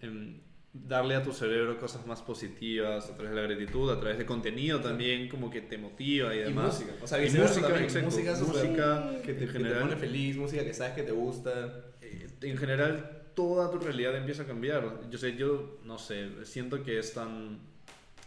[0.02, 0.42] em,
[0.74, 4.26] darle a tu cerebro cosas más positivas a través de la gratitud, a través de
[4.26, 6.74] contenido también, como que te motiva y Y demás.
[6.74, 6.92] música.
[7.02, 8.04] O sea, Y música, también.
[8.06, 9.80] Música música que te, en que te general.
[9.84, 11.86] pone feliz, música que sabes que te gusta.
[12.02, 15.10] eh, en general toda tu realidad empieza a cambiar.
[15.10, 17.60] Yo sé, yo no sé, siento que es tan...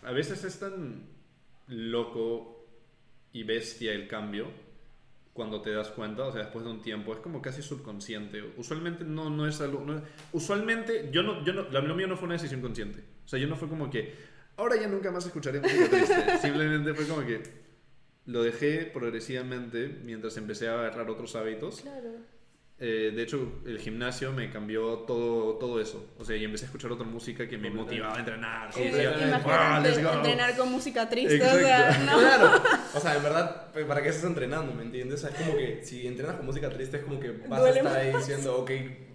[0.02, 1.02] A veces es tan
[1.66, 2.57] loco
[3.38, 4.46] y bestia el cambio
[5.32, 8.42] cuando te das cuenta, o sea, después de un tiempo, es como casi subconsciente.
[8.56, 9.84] Usualmente no, no es algo...
[9.84, 13.04] no es- usualmente yo no, yo no, lo mío no fue una decisión consciente.
[13.24, 14.14] O sea, yo no fue como que,
[14.56, 16.38] ahora ya nunca más escucharé música triste.
[16.42, 17.40] Simplemente fue como que
[18.26, 21.82] lo dejé progresivamente mientras empecé a agarrar otros hábitos.
[21.82, 22.10] Claro.
[22.80, 26.12] Eh, de hecho, el gimnasio me cambió todo, todo eso.
[26.16, 28.72] O sea, y empecé a escuchar otra música que me motivaba a entrenar.
[28.72, 29.50] Sí, decía, Completamente.
[29.50, 30.24] "Ah, let's Imagínate go".
[30.24, 31.56] entrenar con música triste, Exacto.
[31.56, 32.18] o sea, no.
[32.20, 32.62] Claro.
[32.94, 34.72] O sea, en verdad, pues, ¿para qué estás entrenando?
[34.74, 35.24] ¿Me entiendes?
[35.24, 37.80] O sea, es como que si entrenas con música triste es como que vas Duele
[37.80, 38.26] a estar ahí más.
[38.26, 38.70] diciendo, ok,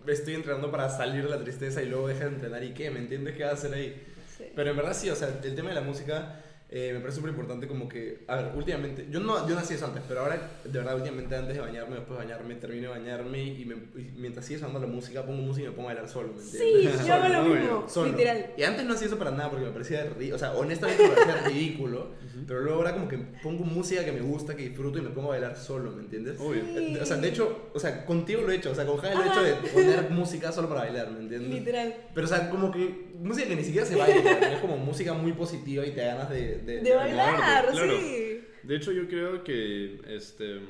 [0.08, 3.00] estoy entrenando para salir de la tristeza y luego dejas de entrenar y qué, ¿me
[3.00, 3.34] entiendes?
[3.38, 4.04] ¿Qué vas a hacer ahí?
[4.38, 4.44] Sí.
[4.54, 6.44] Pero en verdad sí, o sea, el tema de la música
[6.76, 9.76] eh, me parece súper importante como que, a ver, últimamente, yo no, yo no hacía
[9.76, 13.00] eso antes, pero ahora, de verdad, últimamente antes de bañarme, después de bañarme, termino de
[13.00, 15.94] bañarme y, me, y mientras sigue sonando la música, pongo música y me pongo a
[15.94, 17.06] bailar solo, ¿me Sí, entiendes?
[17.06, 18.10] yo hago lo mismo, Solo.
[18.12, 18.48] literal.
[18.58, 21.10] Y antes no hacía eso para nada porque me parecía, ri- o sea, honestamente me
[21.10, 22.08] parecía ridículo,
[22.48, 25.28] pero luego ahora como que pongo música que me gusta, que disfruto y me pongo
[25.28, 26.40] a bailar solo, ¿me entiendes?
[26.40, 26.64] Obvio.
[26.76, 29.16] Eh, O sea, de hecho, o sea, contigo lo he hecho, o sea, con Jaime
[29.18, 31.50] lo he hecho de poner música solo para bailar, ¿me entiendes?
[31.52, 31.94] Literal.
[32.16, 35.34] Pero, o sea, como que música que ni siquiera se baila, es como música muy
[35.34, 36.60] positiva y te ganas de...
[36.60, 37.36] De, De bailar,
[37.72, 38.00] claro.
[38.00, 38.44] sí.
[38.64, 40.62] De hecho, yo creo que este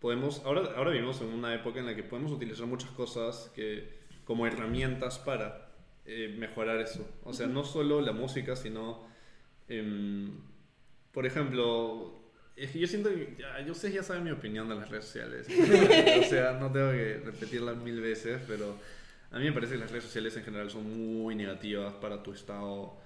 [0.00, 4.00] podemos ahora ahora vivimos en una época en la que podemos utilizar muchas cosas que
[4.24, 5.70] como herramientas para
[6.06, 7.06] eh, mejorar eso.
[7.24, 9.06] O sea, no solo la música, sino
[9.68, 10.32] em,
[11.12, 12.20] por ejemplo,
[12.56, 15.04] es que yo siento que ya, yo ustedes ya saben mi opinión de las redes
[15.04, 15.46] sociales.
[16.20, 18.76] o sea, no tengo que repetirla mil veces, pero
[19.30, 20.84] a mí me parece que las redes sociales en general son
[21.22, 22.96] muy negativas para tu estado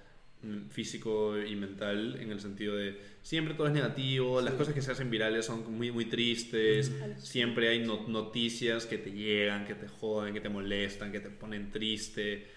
[0.41, 4.81] mm, físico y mental en el sentido de siempre todo es negativo, las cosas que
[4.81, 9.75] se hacen virales son muy muy tristes, siempre hay no- noticias que te llegan, que
[9.75, 12.47] te joden, que te molestan, que te ponen triste.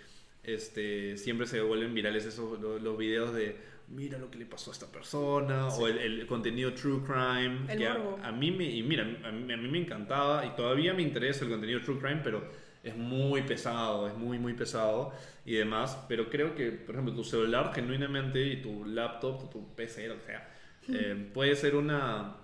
[0.45, 3.57] Este, siempre se vuelven virales esos lo- los, videos de
[3.89, 7.79] mira lo que le pasó a esta persona o el, el contenido true crime El
[7.79, 11.03] que a, mí me y mira a mí, a mí me encantaba y todavía me
[11.03, 12.49] interesa el contenido true crime pero
[12.89, 15.13] es muy pesado es muy muy pesado
[15.45, 19.75] y demás pero creo que por ejemplo tu celular genuinamente y tu laptop o tu
[19.75, 20.49] PC lo que sea
[20.89, 22.37] eh, puede ser una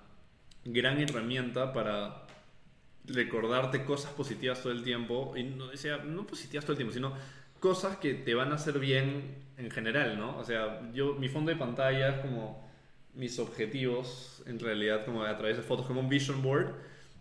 [0.64, 2.26] gran herramienta para
[3.06, 6.94] recordarte cosas positivas todo el tiempo y no, o sea, no positivas todo el tiempo
[6.94, 7.12] sino
[7.60, 11.50] cosas que te van a hacer bien en general no o sea yo mi fondo
[11.50, 12.64] de pantalla es como
[13.14, 16.74] mis objetivos en realidad como a través de fotos como un vision board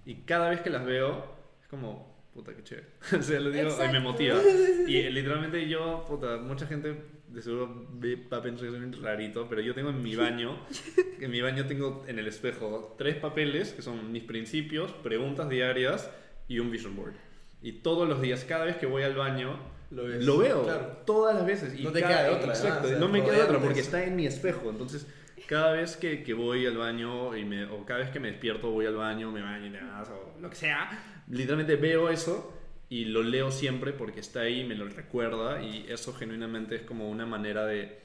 [0.06, 1.24] y cada vez que las veo
[1.62, 2.88] es como puta que chévere.
[3.20, 4.00] O sea lo digo y me Exacto.
[4.02, 4.36] motiva.
[4.88, 6.96] Y eh, literalmente yo puta mucha gente
[7.30, 10.16] de seguro ve- va a pensar que soy un rarito pero yo tengo en mi
[10.16, 10.56] baño
[11.20, 16.10] en mi baño tengo en el espejo tres papeles que son mis principios preguntas diarias
[16.48, 17.14] y un vision board.
[17.62, 19.58] Y todos los días cada vez que voy al baño
[19.90, 20.98] Lo ves, lo veo claro.
[21.06, 21.80] todas las veces.
[21.80, 24.04] Y No te cada- queda otra, exacto, o sea, no me queda otra porque está
[24.04, 24.70] en mi espejo.
[24.70, 25.08] Entonces
[25.48, 28.70] cada vez que, que voy al baño y me, o cada vez que me despierto
[28.72, 30.90] voy al baño me baño y demás o lo que sea
[31.30, 32.54] literalmente veo eso
[32.90, 37.10] y lo leo siempre porque está ahí me lo recuerda y eso genuinamente es como
[37.10, 38.02] una manera de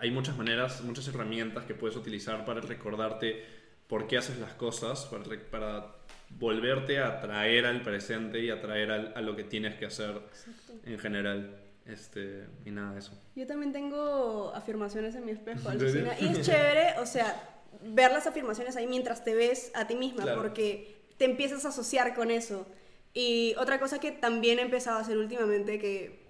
[0.00, 3.44] hay muchas maneras muchas herramientas que puedes utilizar para recordarte
[3.86, 5.94] por qué haces las cosas, para, para
[6.30, 10.72] volverte a traer al presente y atraer al- a lo que tienes que hacer Exacto.
[10.84, 11.56] en general.
[11.86, 13.12] Este, y nada, eso.
[13.36, 16.18] Yo también tengo afirmaciones en mi espejo, alucina.
[16.18, 17.40] Y es chévere, o sea,
[17.84, 20.42] ver las afirmaciones ahí mientras te ves a ti misma, Claro.
[20.42, 22.66] porque te empiezas a asociar con eso.
[23.14, 26.20] Y otra cosa que también he empezado a hacer últimamente, que,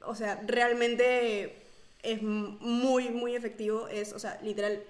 [0.00, 1.62] o sea, realmente
[2.02, 4.82] es muy, muy efectivo, es, o sea, literal,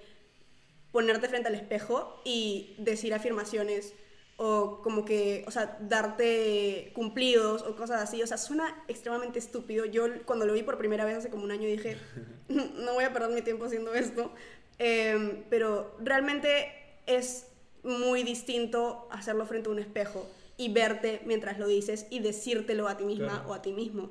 [0.92, 3.94] ponerte frente al espejo y decir afirmaciones
[4.40, 8.22] o como que, o sea, darte cumplidos o cosas así.
[8.22, 9.84] O sea, suena extremadamente estúpido.
[9.84, 11.96] Yo cuando lo vi por primera vez hace como un año dije,
[12.48, 14.32] no voy a perder mi tiempo haciendo esto.
[14.78, 16.72] Em, pero realmente
[17.06, 17.48] es
[17.82, 20.26] muy distinto hacerlo frente a un espejo
[20.56, 23.50] y verte mientras lo dices y decírtelo a ti misma Claro.
[23.50, 24.10] o a ti mismo.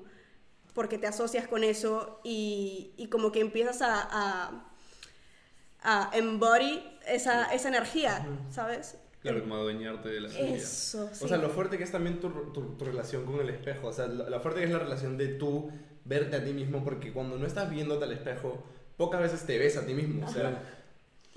[0.74, 4.63] Porque te asocias con eso y, y como que empiezas a, a,
[5.82, 8.97] a embody esa, esa energía, ¿sabes?
[9.22, 10.55] Claro, como adueñarte de la energía.
[10.57, 11.26] Eso, sí.
[11.26, 13.88] O sea, lo fuerte que es también tu, tu, tu relación con el espejo.
[13.88, 15.72] O sea, lo, lo fuerte que es la relación de tú
[16.05, 18.63] verte a ti mismo, porque cuando no estás viéndote al espejo,
[18.95, 20.26] pocas veces te ves a ti mismo.
[20.26, 20.77] O sea,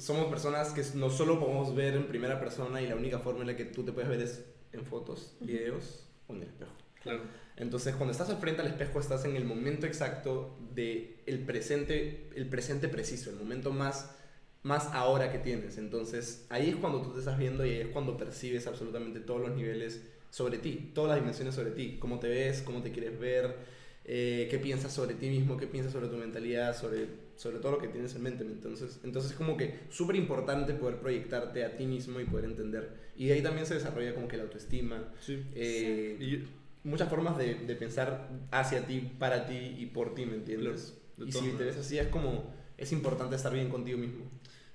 [0.01, 3.49] somos personas que no solo podemos ver en primera persona y la única forma en
[3.49, 6.73] la que tú te puedes ver es en fotos, videos o en el espejo.
[7.03, 7.21] Claro.
[7.57, 12.31] Entonces, cuando estás al frente al espejo, estás en el momento exacto de el presente,
[12.35, 14.17] el presente preciso, el momento más,
[14.63, 15.79] más ahora que tienes.
[15.79, 19.41] Entonces, ahí es cuando tú te estás viendo y ahí es cuando percibes absolutamente todos
[19.41, 23.19] los niveles sobre ti, todas las dimensiones sobre ti, cómo te ves, cómo te quieres
[23.19, 23.57] ver,
[24.05, 27.09] eh, qué piensas sobre ti mismo, qué piensas sobre tu mentalidad, sobre,
[27.41, 28.45] sobre todo lo que tienes en mente.
[28.45, 32.91] Entonces, entonces es como que súper importante poder proyectarte a ti mismo y poder entender.
[33.17, 35.09] Y de ahí también se desarrolla como que la autoestima.
[35.21, 35.43] Sí.
[35.55, 36.47] eh, Y
[36.87, 40.99] muchas formas de, de pensar hacia ti, para ti y por ti, ¿me entiendes?
[41.17, 44.25] Claro, y si te ves así es como, es importante estar bien contigo mismo.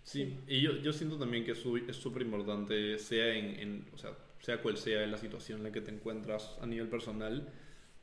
[0.03, 1.59] Sí, y yo, yo siento también que es
[1.97, 5.81] súper importante, sea en, en- o sea, sea cual sea la situación en la que
[5.81, 7.47] te encuentras a nivel personal,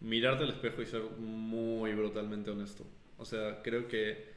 [0.01, 2.85] mirarte al espejo y ser muy brutalmente honesto.
[3.19, 4.32] O sea, creo que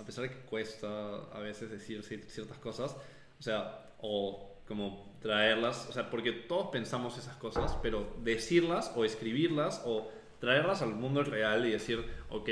[0.00, 0.88] a pesar de que cuesta
[1.32, 2.96] a veces decir cier- ciertas cosas,
[3.38, 9.04] o sea, o como traerlas, o sea, porque todos pensamos esas cosas, pero decirlas o
[9.04, 10.10] escribirlas o
[10.40, 12.48] traerlas al mundo real y decir, ok,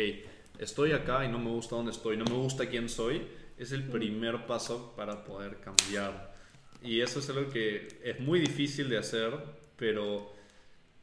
[0.59, 3.27] estoy acá y no me gusta dónde estoy, no me gusta quién soy,
[3.59, 6.33] es el primer paso para poder cambiar.
[6.83, 9.33] Y eso es algo que es muy difícil de hacer,
[9.77, 10.33] pero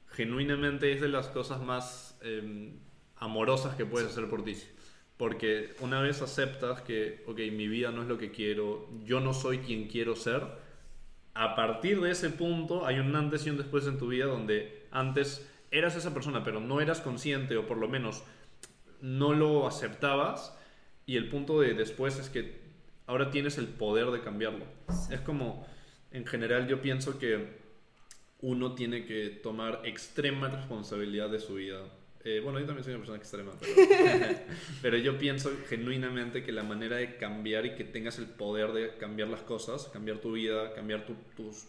[0.08, 2.74] genuinamente es de las cosas más eh,
[3.18, 4.58] amorosas que puedes hacer por ti.
[5.20, 9.34] Porque una vez aceptas que, ok, mi vida no es lo que quiero, yo no
[9.34, 10.44] soy quien quiero ser,
[11.34, 14.88] a partir de ese punto hay un antes y un después en tu vida donde
[14.92, 18.24] antes eras esa persona, pero no eras consciente o por lo menos
[19.02, 20.58] no lo aceptabas
[21.06, 22.62] y el punto de después es que
[23.06, 24.64] ahora tienes el poder de cambiarlo.
[25.12, 25.68] Es como,
[26.12, 27.60] en general yo pienso que
[28.40, 31.82] uno tiene que tomar extrema responsabilidad de su vida.
[32.24, 34.38] Eh, bueno, yo también soy una persona extrema, pero,
[34.82, 38.98] pero yo pienso genuinamente que la manera de cambiar y que tengas el poder de
[38.98, 41.68] cambiar las cosas, cambiar tu vida, cambiar tu, tus,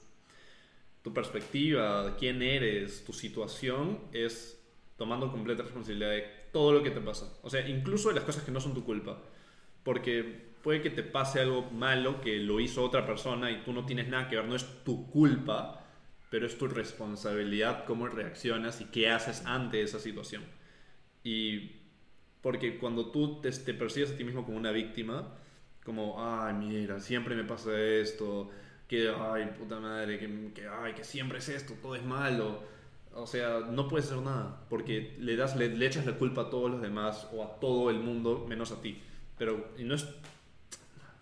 [1.03, 4.61] tu perspectiva, quién eres, tu situación, es
[4.97, 7.33] tomando completa responsabilidad de todo lo que te pasa.
[7.43, 9.23] O sea, incluso de las cosas que no son tu culpa.
[9.83, 13.87] Porque puede que te pase algo malo que lo hizo otra persona y tú no
[13.87, 15.80] tienes nada que ver, no es tu culpa,
[16.31, 20.43] pero es tu responsabilidad cómo reaccionas y qué haces ante esa situación.
[21.22, 21.72] Y
[22.41, 25.37] porque cuando tú te, te percibes a ti mismo como una víctima,
[25.85, 28.51] como, ay, mira, siempre me pasa esto,
[28.87, 32.62] que, ay, puta madre, que, que, ay, que siempre es esto, todo es malo.
[33.12, 36.51] O sea, no puedes hacer nada, porque le, das, le, le echas la culpa a
[36.51, 39.03] todos los demás o a todo el mundo menos a ti.
[39.37, 40.07] Pero y no, es,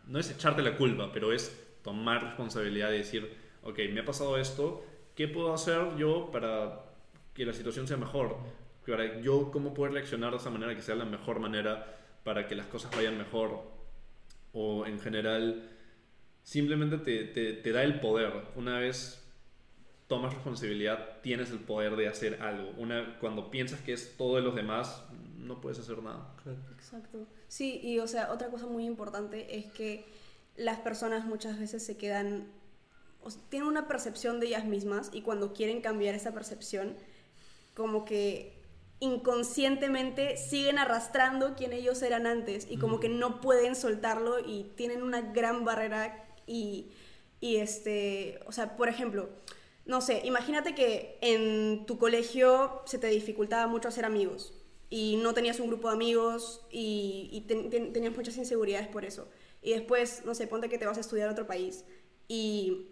[0.06, 4.36] no es echarte la culpa, pero es tomar responsabilidad y decir, ok, me ha pasado
[4.38, 4.84] esto,
[5.18, 6.80] ¿qué puedo hacer yo para
[7.34, 8.36] que la situación sea mejor?
[8.86, 12.54] Para yo cómo poder reaccionar de esa manera que sea la mejor manera para que
[12.54, 13.60] las cosas vayan mejor.
[14.52, 15.68] O en general,
[16.44, 18.32] simplemente te, te, te da el poder.
[18.54, 19.28] Una vez
[20.06, 22.70] tomas responsabilidad, tienes el poder de hacer algo.
[22.78, 25.02] Una, cuando piensas que es todo de los demás,
[25.36, 26.32] no puedes hacer nada.
[26.76, 27.26] Exacto.
[27.48, 30.06] Sí, y o sea, otra cosa muy importante es que
[30.56, 32.46] las personas muchas veces se quedan,
[33.22, 36.96] o sea, tienen una percepción de ellas mismas y cuando quieren cambiar esa percepción,
[37.74, 38.56] como que
[39.00, 45.02] inconscientemente siguen arrastrando quien ellos eran antes y como que no pueden soltarlo y tienen
[45.02, 46.88] una gran barrera y,
[47.40, 49.28] y este, o sea, por ejemplo,
[49.86, 54.52] no sé, imagínate que en tu colegio se te dificultaba mucho hacer amigos
[54.90, 59.04] y no tenías un grupo de amigos y, y ten- ten- tenías muchas inseguridades por
[59.04, 59.28] eso.
[59.62, 61.84] Y después, no sé, ponte que te vas a estudiar a otro país
[62.26, 62.88] y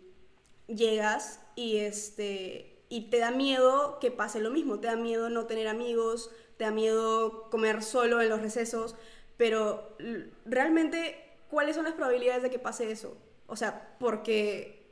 [0.66, 5.46] llegas y este y te da miedo que pase lo mismo, te da miedo no
[5.46, 8.94] tener amigos, te da miedo comer solo en los recesos,
[9.36, 9.96] pero
[10.44, 13.16] realmente ¿cuáles son las probabilidades de que pase eso?
[13.46, 14.86] O sea, porque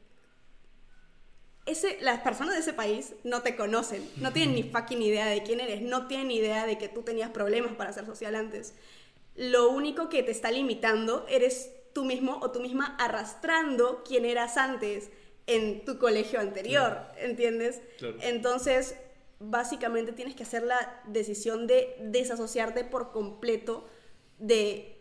[1.66, 5.42] ese, las personas de ese país no te conocen, no tienen ni fucking idea de
[5.42, 8.74] quién eres, no tienen idea de que tú tenías problemas para ser social antes.
[9.34, 14.56] Lo único que te está limitando eres tú mismo o tú misma arrastrando quién eras
[14.56, 15.10] antes
[15.46, 17.80] en tu colegio anterior, ¿entiendes?
[17.98, 18.16] Claro.
[18.22, 18.96] Entonces,
[19.38, 23.88] básicamente tienes que hacer la decisión de desasociarte por completo
[24.38, 24.98] de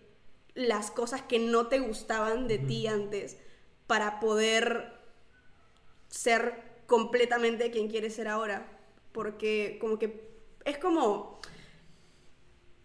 [0.54, 3.38] las cosas que no te gustaban de ti antes
[3.88, 4.94] para poder
[6.10, 8.70] ser completamente quien quieres ser ahora.
[9.12, 10.30] Porque como que
[10.66, 11.39] es como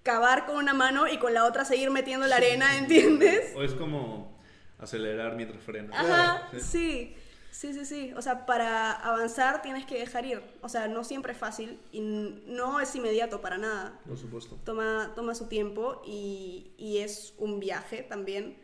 [0.03, 3.53] cavar con una mano y con la otra seguir metiendo la arena, ¿entiendes?
[3.55, 4.39] O es como
[4.79, 5.95] acelerar mientras frenas.
[5.99, 6.61] Ajá, Sí.
[6.61, 7.17] sí.
[7.51, 8.13] Sí, sí, sí.
[8.17, 10.43] O sea, para avanzar tienes que dejar ir.
[10.61, 13.99] O sea, no siempre es fácil y no es inmediato para nada.
[14.07, 14.59] Por supuesto.
[14.65, 18.57] Toma, toma su tiempo y, y es un viaje también,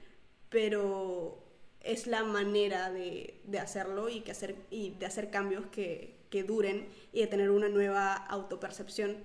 [0.48, 1.42] pero
[1.80, 6.42] es la manera de, de hacerlo y, que hacer, y de hacer cambios que, que
[6.42, 9.24] duren y de tener una nueva autopercepción.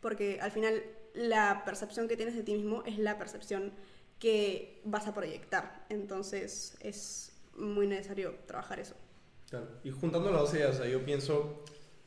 [0.00, 0.82] Porque al final
[1.14, 3.72] la percepción que tienes de ti mismo es la percepción
[4.18, 5.84] que vas a proyectar.
[5.88, 7.27] Entonces es
[7.58, 8.94] muy necesario trabajar eso.
[9.50, 9.66] Claro.
[9.84, 11.64] Y juntando las dos ideas, o sea, yo pienso,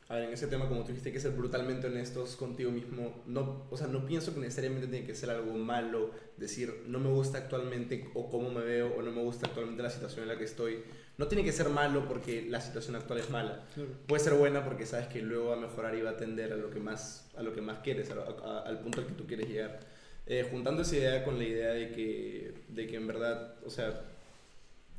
[0.10, 3.24] a ver, en ese tema, como tú dijiste, hay que ser brutalmente honestos contigo mismo.
[3.26, 7.10] No, o sea, no pienso que necesariamente tiene que ser algo malo, decir, no me
[7.10, 10.38] gusta actualmente o cómo me veo, o no me gusta actualmente la situación en la
[10.38, 10.84] que estoy.
[11.18, 13.66] No tiene que ser malo porque la situación actual es mala.
[13.74, 13.90] Claro.
[14.08, 16.56] Puede ser buena porque sabes que luego va a mejorar y va a tender a
[16.58, 19.26] lo que más, a lo que más quieres, a a- al punto al que tú
[19.26, 19.80] quieres llegar.
[20.28, 24.02] Eh, juntando esa idea con la idea de que, de que en verdad, o sea,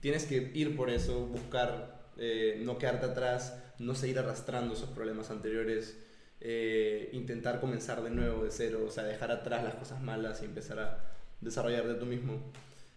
[0.03, 5.31] tienes que ir por eso, buscar, eh, no quedarte atrás, no seguir arrastrando esos problemas
[5.31, 5.97] anteriores,
[6.41, 10.47] eh, intentar comenzar de nuevo, de cero, o sea, dejar atrás las cosas malas y
[10.47, 10.99] empezar a
[11.41, 12.53] desarrollarte tú mismo.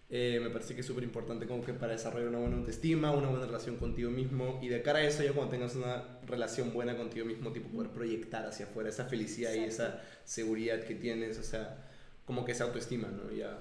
[0.09, 3.27] Eh, me parece que es súper importante como que para desarrollar una buena autoestima, una
[3.27, 6.95] buena relación contigo mismo y de cara a eso ya cuando tengas una relación buena
[6.97, 11.43] contigo mismo, tipo poder proyectar hacia afuera esa felicidad y esa seguridad que tienes, o
[11.43, 11.87] sea,
[12.25, 13.31] como que esa autoestima, ¿no?
[13.31, 13.59] Ya.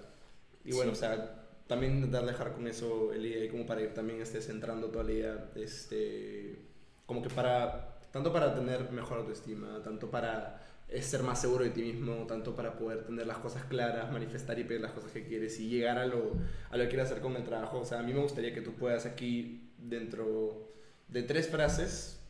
[0.65, 0.99] Y bueno, Sí.
[0.99, 4.89] o sea, también intentar dejar con eso el y como para ir también este, centrando
[4.89, 6.59] toda la idea, este,
[7.07, 11.71] como que para, tanto para tener mejor autoestima, tanto para eh, ser más seguro de
[11.71, 15.25] ti mismo, tanto para poder tener las cosas claras, manifestar y pedir las cosas que
[15.25, 16.33] quieres y llegar a lo,
[16.71, 17.81] a lo que quieres hacer con el trabajo.
[17.81, 20.71] O sea, a mí me gustaría que tú puedas aquí, dentro
[21.09, 22.21] de tres frases,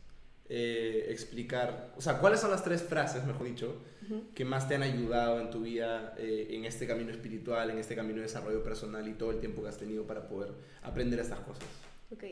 [0.47, 4.23] eh, explicar, o sea, cuáles son las tres frases, mejor dicho, Ujú.
[4.33, 7.95] que más te han ayudado en tu vida, eh, en este camino espiritual, en este
[7.95, 10.53] camino de desarrollo personal y todo el tiempo que has tenido para poder
[10.83, 11.63] aprender estas cosas.
[12.11, 12.23] Ok.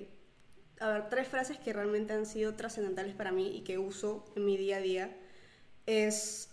[0.79, 4.45] A ver, tres frases que realmente han sido trascendentales para mí y que uso en
[4.45, 5.17] mi día a día
[5.85, 6.49] es,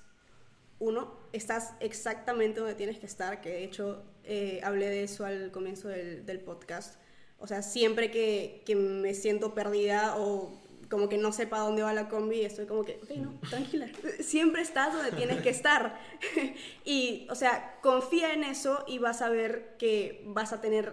[0.79, 5.51] uno, estás exactamente donde tienes que estar, que de hecho eh, hablé de eso al
[5.51, 7.01] comienzo del, podcast.
[7.39, 10.61] O sea, siempre que me siento perdida o
[10.91, 13.89] como que no sepa dónde va la combi, estoy como que, ok, no, tranquila,
[14.21, 15.99] siempre estás donde tienes que estar.
[16.85, 20.93] y, o sea, confía en eso y vas a ver que vas a tener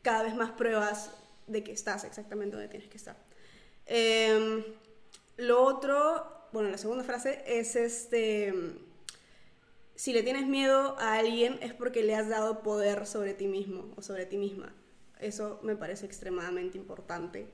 [0.00, 1.10] cada vez más pruebas
[1.46, 3.16] de que estás exactamente donde tienes que estar.
[3.84, 4.64] Em,
[5.36, 8.54] lo otro, bueno, la segunda frase es este,
[9.94, 13.92] si le tienes miedo a alguien es porque le has dado poder sobre ti mismo
[13.96, 14.74] o sobre ti misma.
[15.20, 17.46] Eso me parece extremadamente importante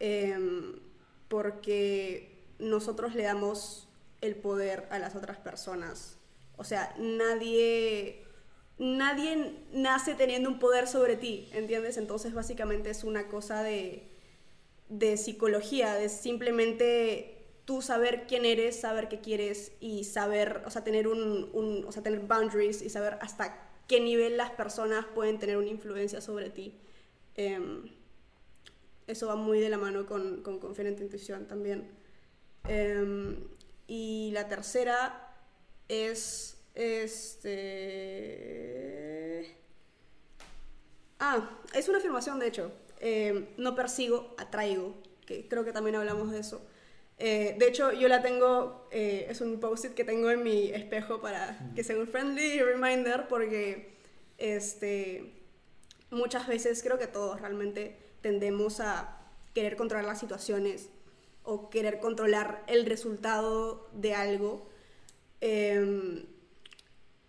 [0.00, 0.74] em,
[1.28, 3.88] porque nosotros le damos
[4.20, 6.16] el poder a las otras personas.
[6.56, 8.22] O sea, nadie
[8.78, 11.96] nadie nace teniendo un poder sobre ti, ¿entiendes?
[11.96, 14.06] Entonces básicamente es una cosa de,
[14.88, 20.84] de psicología, de simplemente tú saber quién eres, saber qué quieres y saber, o sea,
[20.84, 23.58] tener un, un- o sea, tener boundaries y saber hasta
[23.88, 26.74] qué nivel las personas pueden tener una influencia sobre ti.
[27.36, 27.90] Em,
[29.06, 31.88] eso va muy de la mano con, con confiar intuición también.
[32.68, 33.36] Em,
[33.86, 35.32] y la tercera
[35.88, 37.86] es este.
[41.18, 42.72] Ah, es una afirmación, de hecho.
[43.00, 44.94] Eh, no persigo, atraigo.
[45.26, 46.60] Que creo que también hablamos de eso.
[47.18, 48.88] Eh, de hecho, yo la tengo.
[48.90, 53.28] eh, es un post-it que tengo en mi espejo para que sea un friendly reminder,
[53.28, 53.96] porque
[54.38, 55.32] este,
[56.10, 59.20] muchas veces creo que todos realmente tendemos a
[59.54, 60.88] querer controlar las situaciones
[61.44, 64.68] o querer controlar el resultado de algo.
[65.40, 66.26] Em,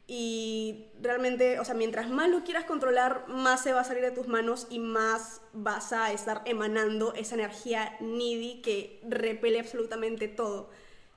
[0.07, 4.09] y realmente, o sea, mientras más lo quieras controlar, más se va a salir de
[4.09, 10.71] tus manos y más vas a estar emanando esa energía needy que repele absolutamente todo.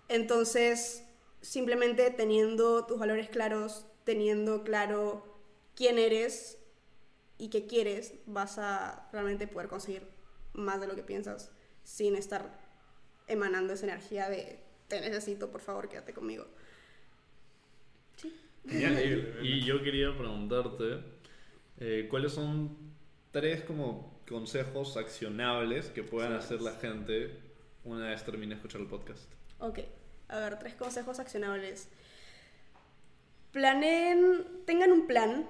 [0.08, 1.04] Entonces,
[1.40, 5.24] simplemente teniendo tus valores claros, teniendo claro
[5.74, 6.59] quién eres
[7.40, 10.02] y qué quieres, vas a realmente poder conseguir
[10.52, 11.50] más de lo que piensas
[11.84, 12.60] sin estar
[13.26, 16.46] emanando esa energía de te necesito, por favor, quédate conmigo.
[18.64, 21.00] Y yo quería preguntarte,
[21.78, 22.76] eh, ¿cuáles son
[23.30, 27.38] tres como consejos accionables que puedan hacer la gente
[27.84, 29.32] una vez termine de escuchar el podcast?
[29.60, 29.78] Ok,
[30.28, 31.88] a ver, tres consejos accionables.
[33.52, 35.48] Planeen, tengan un plan,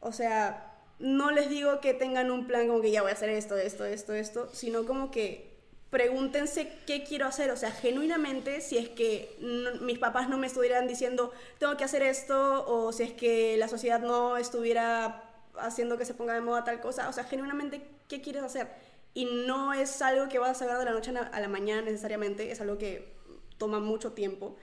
[0.00, 3.30] o sea, no les digo que tengan un plan como que ya voy a hacer
[3.30, 5.54] esto, esto, esto, esto, sino como que
[5.90, 9.36] pregúntense qué quiero hacer, o sea, genuinamente, si es que
[9.80, 13.68] mis papás no me estuvieran diciendo, tengo que hacer esto, o si es que la
[13.68, 15.22] sociedad no estuviera
[15.56, 18.68] haciendo que se ponga de moda tal cosa, o sea, genuinamente, ¿qué quieres hacer?
[19.14, 22.50] Y no es algo que vas a saber de la noche a la mañana necesariamente,
[22.50, 23.14] es algo que
[23.56, 24.56] toma mucho tiempo,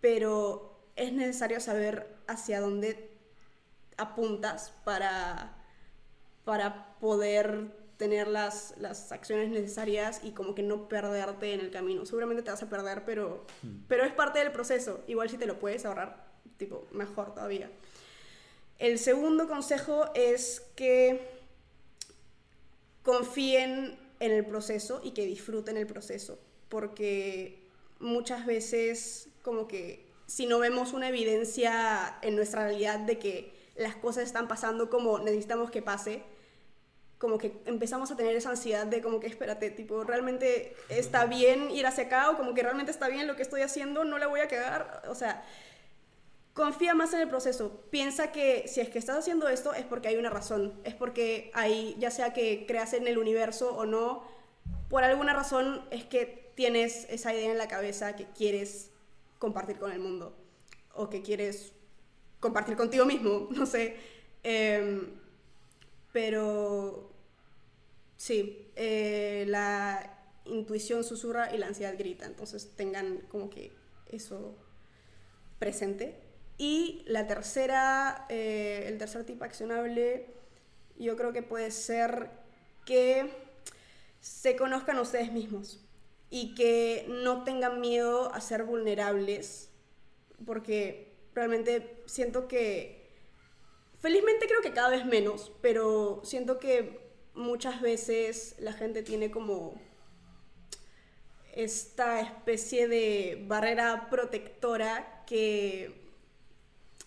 [0.00, 3.10] pero es necesario saber hacia dónde
[3.98, 5.61] apuntas para,
[6.44, 12.04] para poder tener las, las acciones necesarias y como que no perderte en el camino.
[12.04, 13.84] Seguramente te vas a perder, pero, hmm.
[13.86, 15.00] pero es parte del proceso.
[15.06, 17.70] Igual si te lo puedes ahorrar, tipo, mejor todavía.
[18.78, 21.20] El segundo consejo es que
[23.04, 26.38] confíen en el proceso y que disfruten el proceso,
[26.68, 27.68] porque
[28.00, 33.94] muchas veces como que si no vemos una evidencia en nuestra realidad de que las
[33.96, 36.22] cosas están pasando como necesitamos que pase,
[37.22, 41.70] como que empezamos a tener esa ansiedad de como que espérate, tipo, realmente está bien
[41.70, 44.26] ir hacia acá o como que realmente está bien lo que estoy haciendo, no la
[44.26, 45.44] voy a quedar, o sea,
[46.52, 50.08] confía más en el proceso, piensa que si es que estás haciendo esto es porque
[50.08, 54.24] hay una razón, es porque hay, ya sea que creas en el universo o no,
[54.90, 58.90] por alguna razón es que tienes esa idea en la cabeza que quieres
[59.38, 60.34] compartir con el mundo
[60.92, 61.70] o que quieres
[62.40, 63.96] compartir contigo mismo, no sé.
[64.42, 65.06] Em,
[66.12, 67.11] pero
[68.22, 73.72] Sí, eh, la intuición susurra y la ansiedad grita, entonces tengan como que
[74.06, 74.56] eso
[75.58, 76.20] presente.
[76.56, 80.28] Y la tercera, eh, el tercer tipo accionable,
[80.96, 82.30] yo creo que puede ser
[82.86, 83.28] que
[84.20, 85.80] se conozcan ustedes mismos
[86.30, 89.68] y que no tengan miedo a ser vulnerables,
[90.46, 93.02] porque realmente siento que,
[93.98, 97.01] felizmente creo que cada vez menos, pero siento que
[97.34, 99.80] muchas veces la gente tiene como
[101.52, 105.94] esta especie de barrera protectora que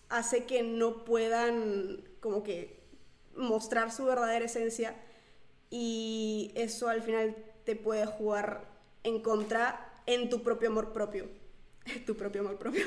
[0.08, 2.76] hace que no puedan como que
[3.34, 4.94] mostrar su verdadera esencia
[5.70, 8.64] y eso al final te puede jugar
[9.02, 11.28] en contra en tu propio amor propio.
[12.06, 12.84] tu propio amor propio.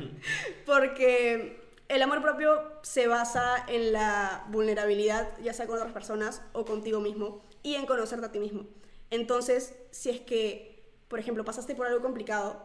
[0.66, 1.58] Porque
[1.90, 7.00] el amor propio se basa en la vulnerabilidad, ya sea con otras personas o contigo
[7.00, 8.64] mismo, y en conocerte a ti mismo.
[9.10, 12.64] Entonces, si es que, por ejemplo, pasaste por algo complicado,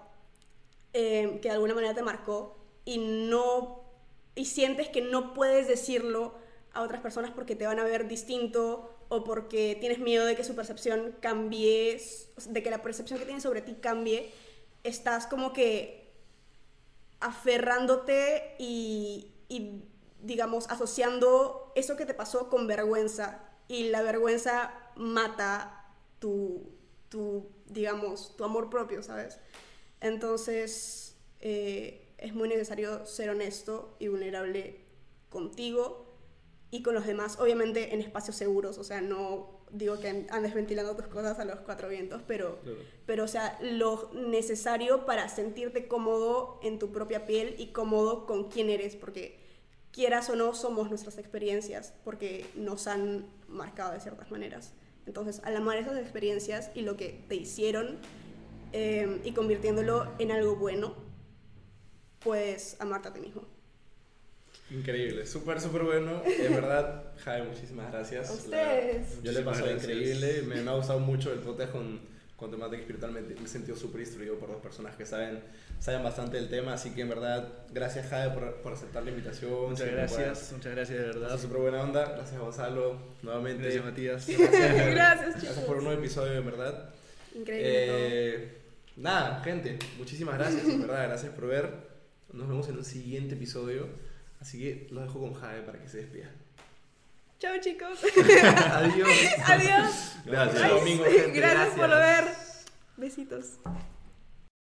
[0.94, 3.84] eh, que de alguna manera te marcó, y no
[4.36, 6.36] y sientes que no puedes decirlo
[6.74, 10.44] a otras personas porque te van a ver distinto o porque tienes miedo de que
[10.44, 12.00] su percepción cambie,
[12.50, 14.32] de que la percepción que tienen sobre ti cambie,
[14.84, 16.05] estás como que
[17.20, 19.32] aferrándote y,
[20.22, 23.42] digamos, asociando eso que te pasó con vergüenza.
[23.68, 26.72] Y la vergüenza mata tu,
[27.10, 29.40] tu digamos, tu amor propio, ¿sabes?
[30.02, 34.82] Entonces, eh, es muy necesario ser honesto y vulnerable
[35.30, 36.06] contigo
[36.72, 40.96] y con los demás, obviamente en espacios seguros, o sea, no digo que andes ventilando
[40.96, 42.60] tus cosas a los cuatro vientos, pero,
[43.06, 48.50] pero o sea, lo necesario para sentirte cómodo en tu propia piel y cómodo con
[48.50, 49.40] quién eres, porque
[49.92, 54.74] quieras o no, somos nuestras experiencias, porque nos han marcado de ciertas maneras.
[55.06, 57.98] Entonces, al amar esas experiencias y lo que te hicieron
[58.74, 60.96] eh, y convirtiéndolo en algo bueno,
[62.20, 63.55] puedes amarte a ti mismo.
[64.72, 66.24] Increíble, súper, súper bueno.
[66.26, 68.30] Es verdad, Jaime, muchísimas gracias.
[68.30, 69.22] A ustedes.
[69.22, 70.42] yo le he pasado increíble.
[70.42, 72.00] Me, me, ha gustado mucho el podcast con,
[72.36, 73.12] con temática espiritual.
[73.12, 75.40] Me, he sentido súper instruido por dos personas que saben,
[75.80, 76.74] saben bastante del tema.
[76.74, 79.70] Así que en verdad, gracias, Jaime, por, por aceptar la invitación.
[79.70, 81.40] Muchas gracias, muchas gracias, de verdad.
[81.40, 82.14] Súper buena onda.
[82.16, 83.62] Gracias, Gonzalo, nuevamente.
[83.62, 84.28] Gracias, Matías.
[84.28, 85.44] Gracias, gracias, chicos.
[85.44, 86.90] Gracias por un nuevo episodio, en verdad.
[87.36, 87.70] Increíble.
[87.72, 88.58] Eh,
[88.96, 91.08] nada, gente, muchísimas gracias, en verdad.
[91.08, 91.70] Gracias por ver.
[92.34, 93.88] Nos vemos en un siguiente episodio.
[94.46, 96.30] Así que lo dejo con Jade para que se despida.
[97.40, 97.98] Chao chicos.
[98.74, 99.10] Adiós.
[99.44, 100.18] Adiós.
[100.24, 100.70] Gracias.
[100.70, 101.32] Domingo, gente.
[101.32, 102.26] Gracias por ver.
[102.96, 103.54] Besitos.